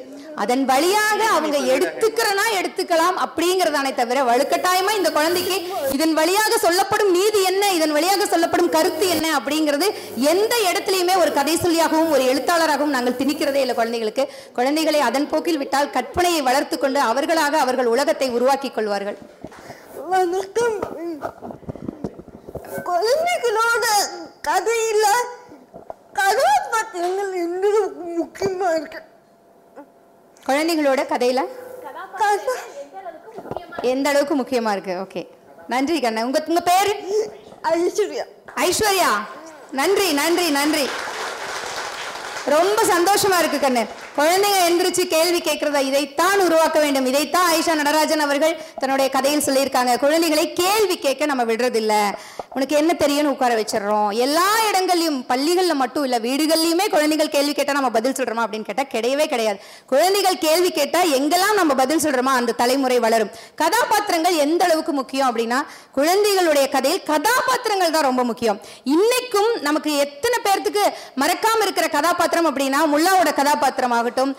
அதன் 0.42 0.62
வழியாக 0.70 1.20
அவங்க 1.37 1.59
எடுத்துக்கிறனா 1.74 2.44
எடுத்துக்கலாம் 2.61 3.16
அப்படிங்கிறதானே 3.24 3.92
தவிர 4.00 4.18
வலுக்கட்டாயமாக 4.31 4.98
இந்த 5.00 5.11
குழந்தைக்கு 5.18 5.57
இதன் 5.96 6.14
வழியாக 6.20 6.59
சொல்லப்படும் 6.66 7.12
நீதி 7.18 7.42
என்ன 7.50 7.72
இதன் 7.79 7.94
வழியாக 7.98 8.29
சொல்லப்படும் 8.33 8.72
கருத்து 8.76 9.07
என்ன 9.16 9.26
அப்படிங்கிறது 9.38 9.88
எந்த 10.33 10.55
இடத்துலையுமே 10.70 11.16
ஒரு 11.24 11.33
கதை 11.38 11.57
சொல்லியாகவும் 11.64 12.14
ஒரு 12.16 12.24
எழுத்தாளராகவும் 12.33 12.96
நாங்கள் 12.96 13.18
திணிக்கிறதே 13.20 13.62
இல்லை 13.64 13.76
குழந்தைகளுக்கு. 13.81 14.26
குழந்தைகளை 14.61 15.03
அதன் 15.11 15.31
போக்கில் 15.35 15.61
விட்டால் 15.64 15.92
கற்பனையை 15.98 16.42
வளர்த்து 16.48 16.79
கொண்டு 16.79 17.03
அவர்களாக 17.11 17.61
அவர்கள் 17.66 17.92
உலகத்தை 17.94 18.31
உருவாக்கிக் 18.38 18.76
கொள்வார்கள். 18.79 19.18
வணக்கம். 20.12 20.77
குழந்தைகளோட 22.88 23.85
கதையில 24.49 25.05
கதாபாத்திரங்கள் 26.12 27.33
அளவுக்கு 27.42 27.73
முக்கியமா 28.18 28.68
இருக்கு. 28.79 29.01
குழந்தைகளோட 30.46 31.01
கதையில? 31.12 31.40
கதா. 32.16 32.55
எந்த 33.83 34.09
அளவுக்கு 34.09 34.37
முக்கியமா 34.37 34.73
இருக்கு? 34.73 34.94
ஓகே 35.05 35.23
நன்றி 35.68 36.01
கண்ணா. 36.01 36.25
உங்க 36.25 36.44
உங்க 36.46 36.61
பேரு? 36.61 36.92
ஐஸ்வர்யா. 37.62 38.25
ஐஸ்வர்யா. 38.57 39.12
நன்றி 39.70 40.12
நன்றி 40.12 40.51
நன்றி. 40.51 40.87
ரொம்ப 42.57 42.83
சந்தோஷமா 42.83 43.38
இருக்கு 43.38 43.59
கண்ணு. 43.66 43.85
குழந்தைங்க 44.20 44.59
எந்திரிச்சு 44.68 45.02
கேள்வி 45.12 45.38
கேட்கிறதா 45.44 45.80
இதைத்தான் 45.90 46.40
உருவாக்க 46.46 46.78
வேண்டும். 46.83 47.06
இதைத்தான் 47.11 47.46
ஆயிஷா 47.50 47.74
நடராஜன் 47.80 48.24
அவர்கள் 48.24 48.54
தன்னுடைய 48.80 49.06
கதையில் 49.14 49.44
சொல்லியிருக்காங்க. 49.46 49.92
குழந்தைகளை 50.02 50.44
கேள்வி 50.62 50.96
கேட்க 51.04 51.28
நம்ம 51.30 51.44
விடுறதில்ல. 51.50 51.94
உனக்கு 52.56 52.74
என்ன 52.80 52.92
தெரியும்னு 53.02 53.33
உட்கார 53.35 53.54
வச்சிடுறோம். 53.61 54.11
எல்லா 54.24 54.46
இடங்கள்லயும் 54.70 55.18
பள்ளிகள்ல 55.30 55.74
மட்டும் 55.83 56.04
இல்லை 56.06 56.18
வீடுகள்லையுமே 56.26 56.87
குழந்தைகள் 56.94 57.33
கேள்வி 57.37 57.52
கேட்டால் 57.52 57.78
நம்ம 57.78 57.90
பதில் 57.96 58.16
சொல்கிறோமா 58.18 58.44
அப்படின்னு 58.46 58.68
கேட்டால் 58.68 58.90
கிடையவே 58.94 59.26
கிடையாது. 59.33 59.59
குழந்தைகள் 59.92 60.38
கேள்வி 60.46 60.70
கேட்டால் 60.78 61.12
எங்கெல்லாம் 61.18 61.56
நம்ம 61.61 61.74
பதில் 61.83 62.02
சொல்கிறோமா 62.04 62.35
அந்த 62.40 62.56
தலைமுறை 62.62 62.98
வளரும். 63.06 63.33
கதாபாத்திரங்கள் 63.62 64.37
எந்த 64.46 64.64
அளவுக்கு 64.68 64.94
முக்கியம் 65.00 65.30
அப்படின்னா 65.30 65.61
குழந்தைகளுடைய 66.00 66.66
கதையில் 66.76 67.06
கதாபாத்திரங்கள் 67.12 67.96
தான் 67.96 68.09
ரொம்ப 68.11 68.24
முக்கியம். 68.33 68.61
இன்னைக்கும் 68.96 69.50
நமக்கு 69.68 69.92
எத்தனை 70.06 70.38
பேர்த்துக்கு 70.48 70.85
மறக்காம 71.24 71.64
இருக்கிற 71.68 71.88
கதாபாத்திரம் 71.96 72.50
அப்படின்னா 72.50 72.83
முல்லாவோட 72.94 73.33
கதாபாத்திரமாக 73.42 74.09
ஆகட்டும். 74.11 74.33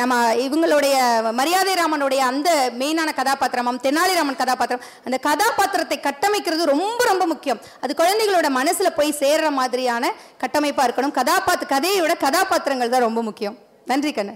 நம்ம 0.00 0.14
இவங்களுடைய 0.46 0.96
மரியாதை 1.40 1.74
ராமனுடைய 1.80 2.20
அந்த 2.30 2.50
மெயினான 2.80 3.08
கதாபாத்திரமாம் 3.20 3.82
தெனாலிராமன் 3.86 4.40
கதாபாத்திரம். 4.42 4.84
அந்த 5.06 5.18
கதாபாத்திரத்தை 5.28 5.98
கட்டமைக்கிறது 6.08 6.64
ரொம்ப 6.74 7.00
ரொம்ப 7.12 7.26
முக்கியம். 7.32 7.60
அது 7.84 7.94
குழந்தைகளோட 8.00 8.48
மனசுல 8.60 8.90
போய் 8.98 9.20
சேர்ற 9.22 9.50
மாதிரியான 9.60 10.12
கட்டமைப்பா 10.44 10.84
இருக்கணும். 10.88 11.16
கதாபாத்திர 11.20 11.68
கதையோட 11.74 12.14
கதாபாத்திரங்கள் 12.26 12.94
தான் 12.96 13.06
ரொம்ப 13.08 13.22
முக்கியம். 13.30 13.56
நன்றி 13.92 14.10
கண்ணு 14.10 14.34